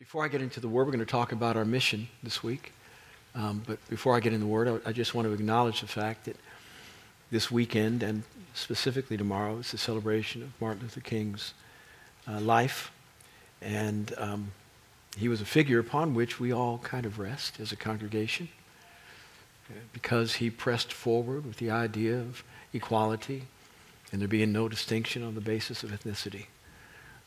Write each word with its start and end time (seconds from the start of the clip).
Before 0.00 0.24
I 0.24 0.28
get 0.28 0.40
into 0.40 0.60
the 0.60 0.68
Word, 0.68 0.86
we're 0.86 0.92
going 0.92 1.04
to 1.04 1.10
talk 1.10 1.30
about 1.30 1.58
our 1.58 1.64
mission 1.66 2.08
this 2.22 2.42
week. 2.42 2.72
Um, 3.34 3.62
but 3.66 3.78
before 3.90 4.16
I 4.16 4.20
get 4.20 4.32
in 4.32 4.40
the 4.40 4.46
Word, 4.46 4.66
I, 4.66 4.88
I, 4.88 4.92
just 4.92 5.14
want 5.14 5.28
to 5.28 5.34
acknowledge 5.34 5.82
the 5.82 5.86
fact 5.86 6.24
that 6.24 6.36
this 7.30 7.50
weekend, 7.50 8.02
and 8.02 8.22
specifically 8.54 9.18
tomorrow, 9.18 9.58
is 9.58 9.72
the 9.72 9.76
celebration 9.76 10.42
of 10.42 10.58
Martin 10.58 10.80
Luther 10.80 11.02
King's 11.02 11.52
uh, 12.26 12.40
life. 12.40 12.90
And 13.60 14.14
um, 14.16 14.52
he 15.18 15.28
was 15.28 15.42
a 15.42 15.44
figure 15.44 15.78
upon 15.78 16.14
which 16.14 16.40
we 16.40 16.50
all 16.50 16.78
kind 16.78 17.04
of 17.04 17.18
rest 17.18 17.60
as 17.60 17.70
a 17.70 17.76
congregation 17.76 18.48
uh, 19.68 19.74
because 19.92 20.36
he 20.36 20.48
pressed 20.48 20.94
forward 20.94 21.44
with 21.44 21.58
the 21.58 21.70
idea 21.70 22.16
of 22.16 22.42
equality 22.72 23.48
and 24.12 24.22
there 24.22 24.28
being 24.28 24.50
no 24.50 24.66
distinction 24.66 25.22
on 25.22 25.34
the 25.34 25.42
basis 25.42 25.82
of 25.84 25.90
ethnicity. 25.90 26.46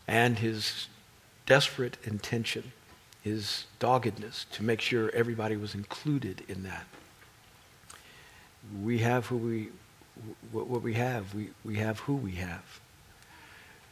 And 0.08 0.40
his 0.40 0.88
desperate 1.46 1.98
intention, 2.04 2.72
his 3.22 3.66
doggedness 3.80 4.46
to 4.52 4.64
make 4.64 4.82
sure 4.82 5.10
everybody 5.14 5.56
was 5.56 5.74
included 5.74 6.44
in 6.48 6.64
that. 6.64 6.86
We 8.82 9.00
have 9.00 9.28
who 9.28 9.38
we, 9.38 9.70
what 10.52 10.82
we 10.82 10.94
have. 10.94 11.34
We, 11.34 11.50
we 11.66 11.78
have 11.78 12.00
who 12.00 12.16
we 12.16 12.34
have. 12.34 12.80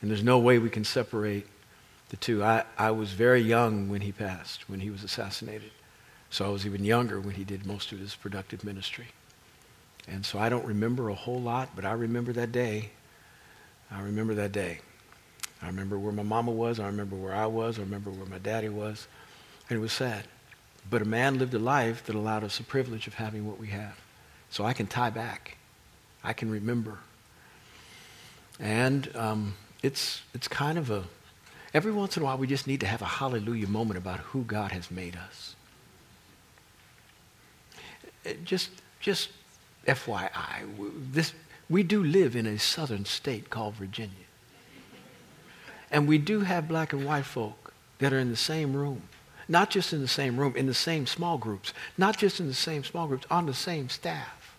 And 0.02 0.09
there's 0.09 0.23
no 0.23 0.39
way 0.39 0.58
we 0.58 0.70
can 0.70 0.84
separate 0.84 1.48
the 2.09 2.17
two. 2.17 2.44
I, 2.44 2.63
I 2.77 2.91
was 2.91 3.11
very 3.11 3.41
young 3.41 3.89
when 3.89 4.02
he 4.02 4.11
passed, 4.11 4.70
when 4.70 4.80
he 4.80 4.89
was 4.89 5.03
assassinated. 5.03 5.72
So 6.30 6.45
I 6.45 6.49
was 6.49 6.66
even 6.66 6.83
younger 6.83 7.20
when 7.20 7.36
he 7.36 7.44
did 7.44 7.66
most 7.66 7.91
of 7.91 7.99
his 7.99 8.16
productive 8.16 8.63
ministry. 8.63 9.08
And 10.08 10.25
so 10.25 10.39
I 10.39 10.49
don't 10.49 10.66
remember 10.66 11.09
a 11.09 11.16
whole 11.16 11.39
lot, 11.39 11.70
but 11.75 11.86
I 11.86 11.91
remember 11.91 12.33
that 12.33 12.52
day. 12.52 12.91
I 13.91 14.02
remember 14.02 14.33
that 14.36 14.52
day. 14.52 14.80
I 15.61 15.67
remember 15.67 15.97
where 15.99 16.11
my 16.11 16.23
mama 16.23 16.51
was. 16.51 16.79
I 16.79 16.88
remember 16.88 17.15
where 17.15 17.33
I 17.33 17.45
was. 17.45 17.77
I 17.77 17.81
remember 17.81 18.09
where 18.09 18.25
my 18.25 18.39
daddy 18.39 18.69
was. 18.69 19.07
And 19.69 19.77
it 19.77 19.81
was 19.81 19.93
sad. 19.93 20.25
But 20.89 21.02
a 21.02 21.05
man 21.05 21.38
lived 21.38 21.53
a 21.53 21.59
life 21.59 22.03
that 22.05 22.15
allowed 22.15 22.43
us 22.43 22.57
the 22.57 22.63
privilege 22.63 23.08
of 23.08 23.13
having 23.13 23.47
what 23.47 23.59
we 23.59 23.67
have. 23.67 23.99
So 24.49 24.66
I 24.66 24.73
can 24.73 24.88
tie 24.88 25.11
back. 25.11 25.58
I 26.23 26.33
can 26.33 26.49
remember. 26.49 26.97
And 28.59 29.09
um, 29.16 29.55
it's, 29.83 30.21
it's 30.33 30.47
kind 30.47 30.77
of 30.77 30.89
a, 30.89 31.03
every 31.73 31.91
once 31.91 32.17
in 32.17 32.23
a 32.23 32.25
while 32.25 32.38
we 32.38 32.47
just 32.47 32.67
need 32.67 32.80
to 32.81 32.88
have 32.88 33.02
a 33.02 33.05
hallelujah 33.05 33.67
moment 33.67 33.97
about 33.97 34.19
who 34.19 34.43
God 34.43 34.71
has 34.71 34.89
made 34.91 35.16
us. 35.16 35.55
It 38.23 38.43
just, 38.45 38.69
just 38.99 39.30
FYI, 39.88 40.66
this, 41.11 41.33
we 41.69 41.83
do 41.83 42.03
live 42.03 42.36
in 42.36 42.45
a 42.45 42.59
southern 42.59 43.05
state 43.05 43.49
called 43.49 43.75
Virginia. 43.75 44.16
And 45.92 46.08
we 46.08 46.17
do 46.17 46.39
have 46.42 46.67
black 46.67 46.94
and 46.94 47.06
white 47.06 47.25
folk 47.25 47.73
that 48.00 48.14
are 48.14 48.20
in 48.20 48.30
the 48.30 48.38
same 48.38 48.73
room. 48.73 49.03
Not 49.47 49.70
just 49.70 49.92
in 49.92 50.02
the 50.02 50.08
same 50.08 50.39
room, 50.39 50.56
in 50.56 50.66
the 50.66 50.73
same 50.73 51.06
small 51.06 51.38
groups. 51.38 51.73
Not 51.98 52.17
just 52.17 52.39
in 52.39 52.48
the 52.48 52.53
same 52.53 52.83
small 52.83 53.08
groups, 53.08 53.28
on 53.30 53.45
the 53.45 53.53
same 53.53 53.89
staff. 53.89 54.56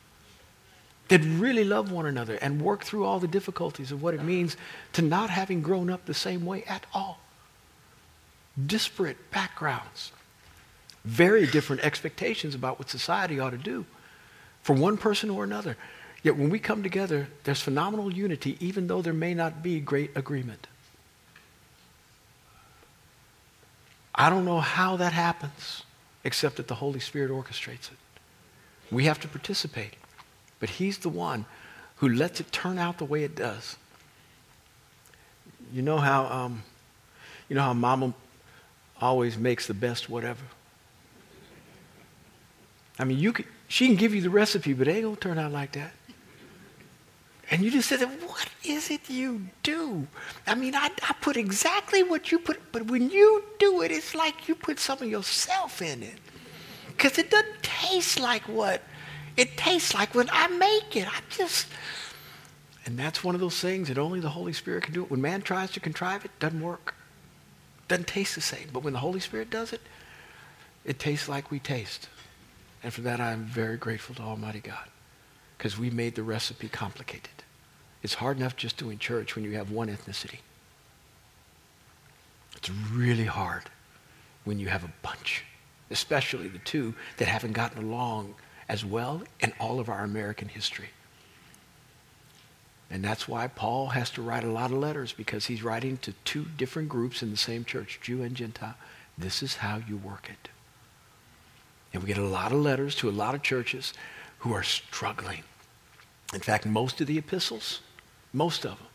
That 1.09 1.23
really 1.23 1.65
love 1.65 1.91
one 1.91 2.07
another 2.07 2.37
and 2.37 2.61
work 2.61 2.85
through 2.85 3.05
all 3.05 3.19
the 3.19 3.27
difficulties 3.27 3.91
of 3.91 4.03
what 4.03 4.15
it 4.15 4.23
means 4.23 4.57
to 4.93 5.03
not 5.03 5.31
having 5.31 5.63
grown 5.63 5.91
up 5.91 6.05
the 6.05 6.15
same 6.15 6.45
way 6.45 6.65
at 6.65 6.85
all. 6.93 7.19
Disparate 8.67 9.31
backgrounds. 9.31 10.13
Very 11.05 11.47
different 11.47 11.83
expectations 11.83 12.55
about 12.55 12.79
what 12.79 12.91
society 12.91 13.41
ought 13.41 13.51
to 13.51 13.57
do 13.57 13.85
for 14.63 14.75
one 14.75 14.97
person 14.97 15.31
or 15.31 15.43
another. 15.43 15.77
Yet 16.23 16.37
when 16.37 16.51
we 16.51 16.59
come 16.59 16.83
together, 16.83 17.29
there's 17.45 17.61
phenomenal 17.61 18.13
unity, 18.13 18.57
even 18.61 18.87
though 18.87 19.03
there 19.03 19.13
may 19.13 19.35
not 19.35 19.63
be 19.63 19.81
great 19.81 20.17
agreement. 20.17 20.69
I 24.15 24.29
don't 24.29 24.45
know 24.45 24.61
how 24.61 24.97
that 24.97 25.13
happens, 25.13 25.85
except 26.25 26.57
that 26.57 26.69
the 26.69 26.75
Holy 26.75 27.01
Spirit 27.01 27.31
orchestrates 27.31 27.91
it. 27.91 27.99
We 28.91 29.05
have 29.05 29.19
to 29.21 29.29
participate. 29.29 29.95
But 30.61 30.71
He's 30.71 30.99
the 30.99 31.09
one 31.09 31.47
who 31.97 32.09
lets 32.09 32.41
it 32.41 32.53
turn 32.53 32.79
out 32.79 32.99
the 32.99 33.05
way 33.05 33.25
it 33.25 33.35
does. 33.35 33.77
You 35.73 35.83
know 35.83 35.99
how, 35.99 36.27
um, 36.27 36.63
you 37.49 37.57
know 37.57 37.63
how 37.63 37.73
mama 37.73 38.13
always 39.01 39.39
makes 39.39 39.67
the 39.67 39.75
best 39.75 40.11
whatever? 40.11 40.43
I 42.99 43.05
mean, 43.05 43.19
you 43.19 43.33
could, 43.33 43.47
she 43.69 43.87
can 43.87 43.97
give 43.97 44.15
you 44.15 44.21
the 44.21 44.31
recipe, 44.31 44.75
but 44.75 44.87
it 44.87 44.97
ain't 44.97 45.15
to 45.15 45.29
turn 45.29 45.39
out 45.39 45.53
like 45.53 45.73
that. 45.73 45.93
And 47.53 47.63
you 47.63 47.71
just 47.71 47.91
said, 47.91 48.01
what 48.01 48.49
is 48.65 48.91
it 48.91 49.11
you 49.11 49.43
do? 49.63 50.07
I 50.47 50.55
mean, 50.55 50.75
I, 50.75 50.91
I 51.07 51.13
put 51.21 51.37
exactly 51.37 52.03
what 52.03 52.33
you 52.33 52.39
put, 52.39 52.73
but 52.73 52.87
when 52.87 53.11
you 53.11 53.45
do 53.59 53.83
it, 53.83 53.91
it's 53.91 54.15
like 54.15 54.49
you 54.49 54.55
put 54.55 54.81
some 54.81 55.03
of 55.03 55.05
yourself 55.07 55.83
in 55.83 56.03
it. 56.03 56.15
Because 56.89 57.19
it 57.19 57.31
doesn't 57.31 57.63
taste 57.63 58.19
like 58.19 58.49
what 58.49 58.81
it 59.37 59.59
tastes 59.59 59.93
like 59.93 60.15
when 60.15 60.31
I 60.33 60.47
make 60.49 60.97
it. 60.97 61.07
I 61.07 61.21
just, 61.29 61.67
and 62.87 62.99
that's 62.99 63.23
one 63.23 63.35
of 63.35 63.43
those 63.43 63.61
things 63.61 63.89
that 63.89 63.99
only 63.99 64.21
the 64.21 64.31
Holy 64.31 64.55
Spirit 64.55 64.85
can 64.85 64.95
do. 64.95 65.03
It. 65.03 65.11
When 65.11 65.21
man 65.21 65.43
tries 65.43 65.71
to 65.73 65.81
contrive 65.81 66.25
it, 66.25 66.31
doesn't 66.39 66.63
work. 66.63 66.95
Doesn't 67.87 68.09
taste 68.09 68.35
the 68.35 68.41
same. 68.41 68.69
But 68.73 68.83
when 68.83 68.95
the 68.95 69.01
Holy 69.01 69.21
Spirit 69.21 69.51
does 69.51 69.75
it, 69.75 69.83
it 70.87 70.99
tastes 70.99 71.29
like 71.29 71.51
we 71.51 71.59
taste. 71.59 72.09
And 72.83 72.95
for 72.95 73.03
that, 73.03 73.21
I'm 73.21 73.45
very 73.45 73.77
grateful 73.77 74.15
to 74.15 74.23
Almighty 74.23 74.61
God 74.61 74.89
because 75.63 75.79
we 75.79 75.91
made 75.91 76.17
the 76.17 76.23
recipe 76.25 76.69
complicated. 76.69 77.31
It's 78.03 78.15
hard 78.15 78.37
enough 78.37 78.57
just 78.57 78.77
doing 78.77 78.99
church 78.99 79.37
when 79.37 79.45
you 79.45 79.53
have 79.53 79.71
one 79.71 79.87
ethnicity. 79.87 80.41
It's 82.57 82.69
really 82.69 83.27
hard 83.27 83.63
when 84.43 84.59
you 84.59 84.67
have 84.67 84.83
a 84.83 84.93
bunch, 85.03 85.45
especially 85.89 86.49
the 86.49 86.59
two 86.59 86.95
that 87.19 87.29
haven't 87.29 87.53
gotten 87.53 87.85
along 87.85 88.35
as 88.69 88.85
well 88.85 89.23
in 89.39 89.53
all 89.61 89.79
of 89.79 89.89
our 89.89 90.03
American 90.03 90.49
history. 90.49 90.89
And 92.91 93.05
that's 93.05 93.29
why 93.29 93.47
Paul 93.47 93.87
has 93.91 94.11
to 94.11 94.21
write 94.21 94.43
a 94.43 94.51
lot 94.51 94.73
of 94.73 94.79
letters 94.79 95.13
because 95.13 95.47
he's 95.47 95.63
writing 95.63 95.97
to 95.99 96.13
two 96.25 96.47
different 96.57 96.89
groups 96.89 97.23
in 97.23 97.31
the 97.31 97.37
same 97.37 97.65
church, 97.65 98.01
Jew 98.03 98.25
and 98.25 98.35
Gentile. 98.35 98.75
This 99.17 99.45
is 99.45 99.55
how 99.55 99.81
you 99.89 99.97
work 99.97 100.29
it. 100.29 100.49
And 101.93 102.03
we 102.03 102.09
get 102.09 102.19
a 102.19 102.27
lot 102.27 102.51
of 102.51 102.59
letters 102.59 102.97
to 102.97 103.09
a 103.09 103.13
lot 103.13 103.37
of 103.37 103.45
churches 103.45 103.95
who 104.39 104.53
are 104.53 104.65
struggling. 104.65 105.45
In 106.33 106.41
fact, 106.41 106.67
most 106.67 107.01
of 107.01 107.07
the 107.07 107.19
epistles 107.19 107.81
most 108.33 108.65
of 108.65 108.79
them 108.79 108.89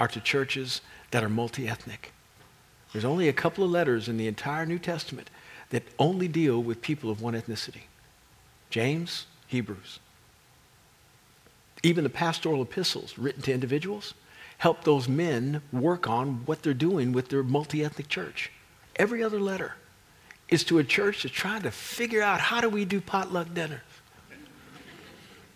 are 0.00 0.08
to 0.08 0.20
churches 0.20 0.80
that 1.12 1.22
are 1.22 1.28
multi 1.28 1.68
ethnic. 1.68 2.12
There's 2.92 3.04
only 3.04 3.28
a 3.28 3.32
couple 3.32 3.64
of 3.64 3.70
letters 3.70 4.08
in 4.08 4.16
the 4.16 4.28
entire 4.28 4.66
New 4.66 4.78
Testament 4.78 5.30
that 5.70 5.84
only 5.98 6.28
deal 6.28 6.62
with 6.62 6.82
people 6.82 7.10
of 7.10 7.22
one 7.22 7.34
ethnicity 7.34 7.82
James, 8.70 9.26
Hebrews. 9.46 10.00
Even 11.82 12.02
the 12.02 12.10
pastoral 12.10 12.62
epistles 12.62 13.18
written 13.18 13.42
to 13.42 13.52
individuals 13.52 14.14
help 14.58 14.84
those 14.84 15.08
men 15.08 15.60
work 15.72 16.08
on 16.08 16.46
what 16.46 16.62
they're 16.62 16.74
doing 16.74 17.12
with 17.12 17.28
their 17.28 17.42
multi 17.42 17.84
ethnic 17.84 18.08
church. 18.08 18.50
Every 18.96 19.22
other 19.22 19.40
letter 19.40 19.74
is 20.48 20.64
to 20.64 20.78
a 20.78 20.84
church 20.84 21.22
that's 21.22 21.34
trying 21.34 21.62
to 21.62 21.70
figure 21.70 22.22
out 22.22 22.40
how 22.40 22.60
do 22.60 22.68
we 22.68 22.84
do 22.84 23.00
potluck 23.00 23.52
dinners. 23.54 23.80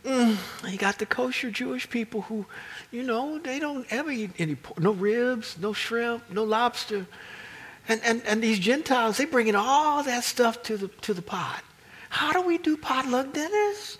Mm, 0.04 0.38
you 0.70 0.78
got 0.78 0.98
the 0.98 1.06
kosher 1.06 1.50
Jewish 1.50 1.90
people 1.90 2.22
who, 2.22 2.46
you 2.90 3.02
know, 3.02 3.38
they 3.38 3.58
don't 3.58 3.86
ever 3.90 4.10
eat 4.10 4.30
any 4.38 4.56
no 4.78 4.92
ribs, 4.92 5.58
no 5.58 5.72
shrimp, 5.72 6.30
no 6.30 6.44
lobster. 6.44 7.06
And, 7.88 8.00
and, 8.04 8.22
and 8.24 8.42
these 8.42 8.58
Gentiles, 8.58 9.16
they 9.16 9.24
bring 9.24 9.48
in 9.48 9.56
all 9.56 10.02
that 10.02 10.24
stuff 10.24 10.62
to 10.64 10.76
the, 10.76 10.88
to 11.02 11.14
the 11.14 11.22
pot. 11.22 11.62
How 12.10 12.32
do 12.32 12.42
we 12.42 12.58
do 12.58 12.76
potluck 12.76 13.32
dinners? 13.32 13.98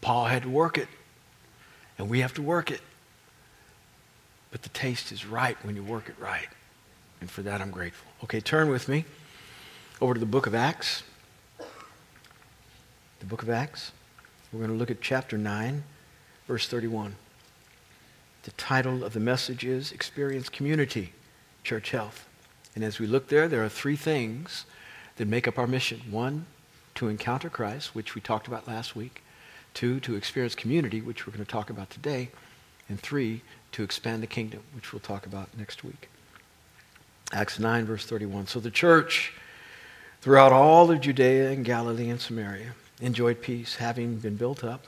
Paul 0.00 0.26
had 0.26 0.42
to 0.42 0.48
work 0.48 0.78
it, 0.78 0.88
and 1.98 2.08
we 2.08 2.20
have 2.20 2.34
to 2.34 2.42
work 2.42 2.70
it. 2.70 2.80
But 4.50 4.62
the 4.62 4.68
taste 4.70 5.12
is 5.12 5.26
right 5.26 5.56
when 5.64 5.76
you 5.76 5.82
work 5.82 6.08
it 6.08 6.14
right. 6.18 6.48
And 7.20 7.30
for 7.30 7.42
that, 7.42 7.60
I'm 7.60 7.70
grateful. 7.70 8.10
Okay, 8.24 8.40
turn 8.40 8.68
with 8.68 8.88
me 8.88 9.04
over 10.00 10.14
to 10.14 10.20
the 10.20 10.26
book 10.26 10.46
of 10.46 10.54
Acts 10.54 11.02
the 13.24 13.30
book 13.30 13.42
of 13.42 13.48
Acts. 13.48 13.90
We're 14.52 14.58
going 14.58 14.70
to 14.70 14.76
look 14.76 14.90
at 14.90 15.00
chapter 15.00 15.38
9, 15.38 15.82
verse 16.46 16.68
31. 16.68 17.16
The 18.42 18.50
title 18.50 19.02
of 19.02 19.14
the 19.14 19.20
message 19.20 19.64
is 19.64 19.92
Experience 19.92 20.50
Community, 20.50 21.14
Church 21.62 21.92
Health. 21.92 22.28
And 22.74 22.84
as 22.84 22.98
we 22.98 23.06
look 23.06 23.28
there, 23.28 23.48
there 23.48 23.64
are 23.64 23.70
three 23.70 23.96
things 23.96 24.66
that 25.16 25.26
make 25.26 25.48
up 25.48 25.58
our 25.58 25.66
mission. 25.66 26.02
One, 26.10 26.44
to 26.96 27.08
encounter 27.08 27.48
Christ, 27.48 27.94
which 27.94 28.14
we 28.14 28.20
talked 28.20 28.46
about 28.46 28.68
last 28.68 28.94
week. 28.94 29.22
Two, 29.72 30.00
to 30.00 30.16
experience 30.16 30.54
community, 30.54 31.00
which 31.00 31.26
we're 31.26 31.32
going 31.32 31.46
to 31.46 31.50
talk 31.50 31.70
about 31.70 31.88
today. 31.88 32.28
And 32.90 33.00
three, 33.00 33.40
to 33.72 33.82
expand 33.82 34.22
the 34.22 34.26
kingdom, 34.26 34.60
which 34.74 34.92
we'll 34.92 35.00
talk 35.00 35.24
about 35.24 35.48
next 35.56 35.82
week. 35.82 36.10
Acts 37.32 37.58
9, 37.58 37.86
verse 37.86 38.04
31. 38.04 38.48
So 38.48 38.60
the 38.60 38.70
church, 38.70 39.32
throughout 40.20 40.52
all 40.52 40.90
of 40.90 41.00
Judea 41.00 41.52
and 41.52 41.64
Galilee 41.64 42.10
and 42.10 42.20
Samaria, 42.20 42.74
enjoyed 43.00 43.42
peace, 43.42 43.76
having 43.76 44.16
been 44.16 44.36
built 44.36 44.62
up 44.62 44.86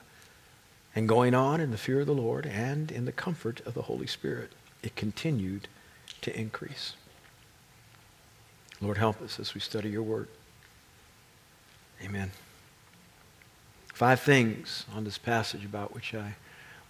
and 0.94 1.08
going 1.08 1.34
on 1.34 1.60
in 1.60 1.70
the 1.70 1.78
fear 1.78 2.00
of 2.00 2.06
the 2.06 2.14
Lord 2.14 2.46
and 2.46 2.90
in 2.90 3.04
the 3.04 3.12
comfort 3.12 3.60
of 3.66 3.74
the 3.74 3.82
Holy 3.82 4.06
Spirit. 4.06 4.52
It 4.82 4.96
continued 4.96 5.68
to 6.22 6.38
increase. 6.38 6.94
Lord, 8.80 8.98
help 8.98 9.20
us 9.22 9.38
as 9.40 9.54
we 9.54 9.60
study 9.60 9.90
your 9.90 10.02
word. 10.02 10.28
Amen. 12.02 12.30
Five 13.92 14.20
things 14.20 14.84
on 14.94 15.04
this 15.04 15.18
passage 15.18 15.64
about 15.64 15.94
which 15.94 16.14
I 16.14 16.34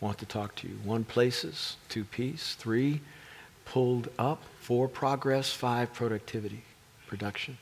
want 0.00 0.18
to 0.18 0.26
talk 0.26 0.56
to 0.56 0.68
you. 0.68 0.74
One, 0.84 1.04
places. 1.04 1.76
Two, 1.88 2.04
peace. 2.04 2.56
Three, 2.58 3.00
pulled 3.64 4.08
up. 4.18 4.42
Four, 4.60 4.88
progress. 4.88 5.52
Five, 5.52 5.92
productivity, 5.92 6.62
production. 7.06 7.58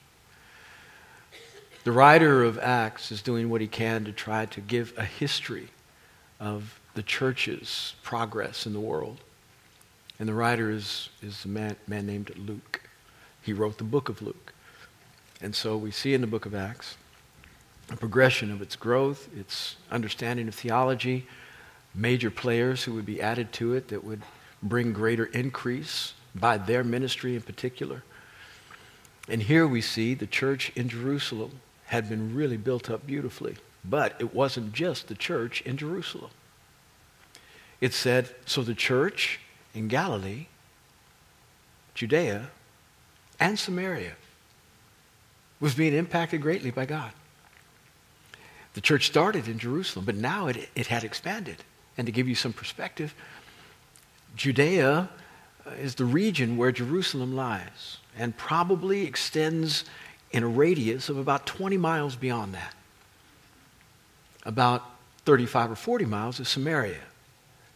The 1.85 1.93
writer 1.93 2.43
of 2.43 2.59
Acts 2.59 3.13
is 3.13 3.21
doing 3.21 3.51
what 3.51 3.61
he 3.61 3.67
can 3.67 4.07
to 4.07 4.13
try 4.13 4.47
to 4.47 4.61
give 4.63 4.95
a 4.97 5.05
history 5.05 5.69
of 6.41 6.81
the 6.95 7.03
church's 7.03 7.95
progress 8.03 8.65
in 8.65 8.73
the 8.73 8.81
world. 8.81 9.19
And 10.19 10.27
the 10.27 10.33
writer 10.33 10.71
is, 10.71 11.11
is 11.23 11.45
a 11.45 11.49
man, 11.49 11.77
man 11.87 12.07
named 12.07 12.35
Luke. 12.39 12.81
He 13.43 13.53
wrote 13.53 13.77
the 13.77 13.85
book 13.85 14.09
of 14.09 14.23
Luke. 14.23 14.55
And 15.43 15.55
so 15.55 15.77
we 15.77 15.91
see 15.91 16.15
in 16.15 16.23
the 16.23 16.27
book 16.27 16.47
of 16.47 16.55
Acts 16.55 16.97
a 17.91 17.97
progression 17.97 18.51
of 18.51 18.63
its 18.63 18.77
growth, 18.77 19.29
its 19.37 19.77
understanding 19.91 20.49
of 20.49 20.55
theology, 20.55 21.27
major 21.95 22.31
players 22.31 22.85
who 22.85 22.95
would 22.95 23.05
be 23.05 23.21
added 23.21 23.53
to 23.53 23.75
it 23.75 23.89
that 23.89 24.03
would 24.03 24.23
bring 24.63 24.95
greater 24.95 25.27
increase 25.27 26.15
by 26.35 26.57
their 26.57 26.83
ministry 26.83 27.37
in 27.37 27.43
particular. 27.43 28.05
And 29.29 29.43
here 29.43 29.67
we 29.67 29.83
see 29.83 30.15
the 30.15 30.27
church 30.27 30.73
in 30.75 30.89
Jerusalem 30.89 31.61
had 31.87 32.09
been 32.09 32.35
really 32.35 32.57
built 32.57 32.91
up 32.91 33.07
beautifully. 33.07 33.57
But 33.85 34.15
it 34.19 34.35
wasn't 34.35 34.73
just 34.73 35.09
the 35.09 35.15
church 35.15 35.61
in 35.63 35.77
Jerusalem. 35.77 36.31
It 37.81 37.93
said, 37.93 38.35
so 38.47 38.63
the 38.63 38.75
church 38.75 39.41
in 39.75 39.89
Galilee, 39.89 40.47
Judea, 41.95 42.49
and 43.39 43.59
Samaria 43.59 44.15
was 45.61 45.75
being 45.75 45.93
impacted 45.95 46.41
greatly 46.41 46.71
by 46.71 46.87
God. 46.87 47.13
The 48.75 48.81
church 48.81 49.07
started 49.07 49.47
in 49.49 49.59
Jerusalem, 49.59 50.05
but 50.05 50.17
now 50.17 50.49
it, 50.49 50.69
it 50.75 50.87
had 50.89 51.05
expanded. 51.05 51.65
And 51.97 52.07
to 52.07 52.13
give 52.13 52.29
you 52.29 52.35
some 52.35 52.53
perspective, 52.53 53.15
Judea 54.37 55.09
uh, 55.67 55.71
is 55.71 55.95
the 55.95 56.05
region 56.05 56.57
where 56.57 56.73
Jerusalem 56.73 57.37
lies 57.37 57.99
and 58.19 58.37
probably 58.37 59.07
extends 59.07 59.85
in 60.35 60.43
a 60.43 60.49
radius 60.49 61.09
of 61.09 61.17
about 61.17 61.47
20 61.47 61.77
miles 61.77 62.17
beyond 62.17 62.55
that. 62.55 62.75
About 64.45 64.83
35 65.27 65.71
or 65.71 65.77
40 65.77 66.07
miles 66.07 66.41
is 66.41 66.49
Samaria, 66.49 67.03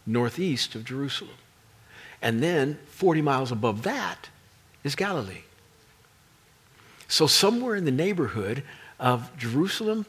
northeast 0.05 0.75
of 0.75 0.83
Jerusalem. 0.83 1.37
And 2.21 2.43
then 2.43 2.77
40 2.89 3.21
miles 3.21 3.53
above 3.53 3.83
that 3.83 4.27
is 4.83 4.93
Galilee. 4.95 5.43
So, 7.07 7.27
somewhere 7.27 7.77
in 7.77 7.85
the 7.85 7.91
neighborhood 7.91 8.63
of 8.99 9.35
Jerusalem, 9.37 10.05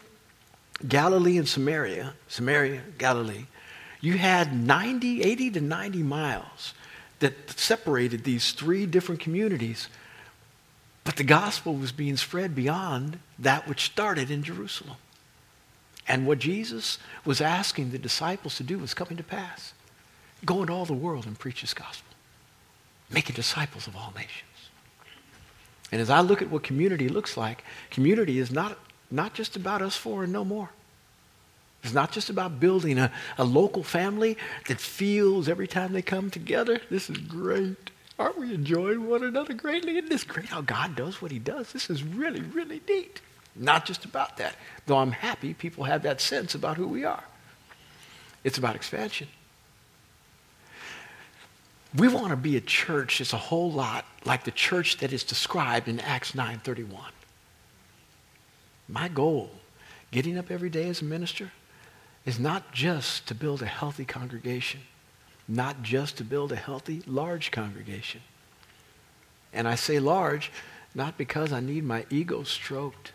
Galilee, 0.86 1.38
and 1.38 1.48
Samaria, 1.48 2.14
Samaria, 2.26 2.82
Galilee, 2.98 3.46
you 4.00 4.18
had 4.18 4.52
90, 4.52 5.22
80 5.22 5.50
to 5.52 5.60
90 5.60 6.02
miles 6.02 6.74
that 7.20 7.48
separated 7.50 8.24
these 8.24 8.50
three 8.52 8.86
different 8.86 9.20
communities 9.20 9.88
but 11.04 11.16
the 11.16 11.24
gospel 11.24 11.74
was 11.74 11.92
being 11.92 12.16
spread 12.16 12.54
beyond 12.54 13.18
that 13.38 13.66
which 13.66 13.84
started 13.84 14.30
in 14.30 14.42
Jerusalem. 14.42 14.96
And 16.06 16.26
what 16.26 16.38
Jesus 16.38 16.98
was 17.24 17.40
asking 17.40 17.90
the 17.90 17.98
disciples 17.98 18.56
to 18.56 18.62
do 18.62 18.78
was 18.78 18.94
coming 18.94 19.16
to 19.16 19.22
pass. 19.22 19.72
Go 20.44 20.60
into 20.60 20.72
all 20.72 20.84
the 20.84 20.92
world 20.92 21.26
and 21.26 21.38
preach 21.38 21.60
his 21.60 21.74
gospel, 21.74 22.14
making 23.10 23.36
disciples 23.36 23.86
of 23.86 23.96
all 23.96 24.12
nations. 24.14 24.44
And 25.92 26.00
as 26.00 26.10
I 26.10 26.20
look 26.20 26.42
at 26.42 26.50
what 26.50 26.62
community 26.62 27.08
looks 27.08 27.36
like, 27.36 27.64
community 27.90 28.38
is 28.38 28.50
not, 28.50 28.78
not 29.10 29.34
just 29.34 29.56
about 29.56 29.82
us 29.82 29.96
four 29.96 30.24
and 30.24 30.32
no 30.32 30.44
more. 30.44 30.70
It's 31.82 31.94
not 31.94 32.12
just 32.12 32.28
about 32.28 32.60
building 32.60 32.98
a, 32.98 33.10
a 33.38 33.44
local 33.44 33.82
family 33.82 34.36
that 34.68 34.78
feels 34.78 35.48
every 35.48 35.66
time 35.66 35.92
they 35.92 36.02
come 36.02 36.30
together, 36.30 36.80
this 36.90 37.08
is 37.08 37.16
great. 37.16 37.90
Aren't 38.20 38.38
we 38.38 38.52
enjoying 38.52 39.08
one 39.08 39.24
another 39.24 39.54
greatly? 39.54 39.96
Isn't 39.96 40.10
this 40.10 40.24
great 40.24 40.50
how 40.50 40.60
God 40.60 40.94
does 40.94 41.22
what 41.22 41.30
he 41.30 41.38
does? 41.38 41.72
This 41.72 41.88
is 41.88 42.04
really, 42.04 42.42
really 42.42 42.82
neat. 42.86 43.22
Not 43.56 43.86
just 43.86 44.04
about 44.04 44.36
that, 44.36 44.56
though 44.84 44.98
I'm 44.98 45.12
happy 45.12 45.54
people 45.54 45.84
have 45.84 46.02
that 46.02 46.20
sense 46.20 46.54
about 46.54 46.76
who 46.76 46.86
we 46.86 47.02
are. 47.02 47.24
It's 48.44 48.58
about 48.58 48.76
expansion. 48.76 49.26
We 51.96 52.08
want 52.08 52.28
to 52.28 52.36
be 52.36 52.58
a 52.58 52.60
church 52.60 53.18
that's 53.18 53.32
a 53.32 53.38
whole 53.38 53.72
lot 53.72 54.04
like 54.26 54.44
the 54.44 54.50
church 54.50 54.98
that 54.98 55.14
is 55.14 55.24
described 55.24 55.88
in 55.88 55.98
Acts 55.98 56.32
9:31. 56.34 57.12
My 58.86 59.08
goal, 59.08 59.50
getting 60.10 60.36
up 60.36 60.50
every 60.50 60.68
day 60.68 60.90
as 60.90 61.00
a 61.00 61.06
minister, 61.06 61.52
is 62.26 62.38
not 62.38 62.70
just 62.70 63.26
to 63.28 63.34
build 63.34 63.62
a 63.62 63.66
healthy 63.66 64.04
congregation 64.04 64.80
not 65.50 65.82
just 65.82 66.16
to 66.16 66.24
build 66.24 66.52
a 66.52 66.56
healthy, 66.56 67.02
large 67.06 67.50
congregation. 67.50 68.20
And 69.52 69.66
I 69.66 69.74
say 69.74 69.98
large 69.98 70.52
not 70.94 71.18
because 71.18 71.52
I 71.52 71.58
need 71.58 71.84
my 71.84 72.06
ego 72.08 72.44
stroked 72.44 73.12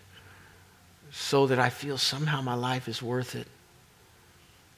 so 1.11 1.47
that 1.47 1.59
I 1.59 1.69
feel 1.69 1.97
somehow 1.97 2.41
my 2.41 2.53
life 2.53 2.89
is 2.89 3.01
worth 3.01 3.35
it. 3.35 3.47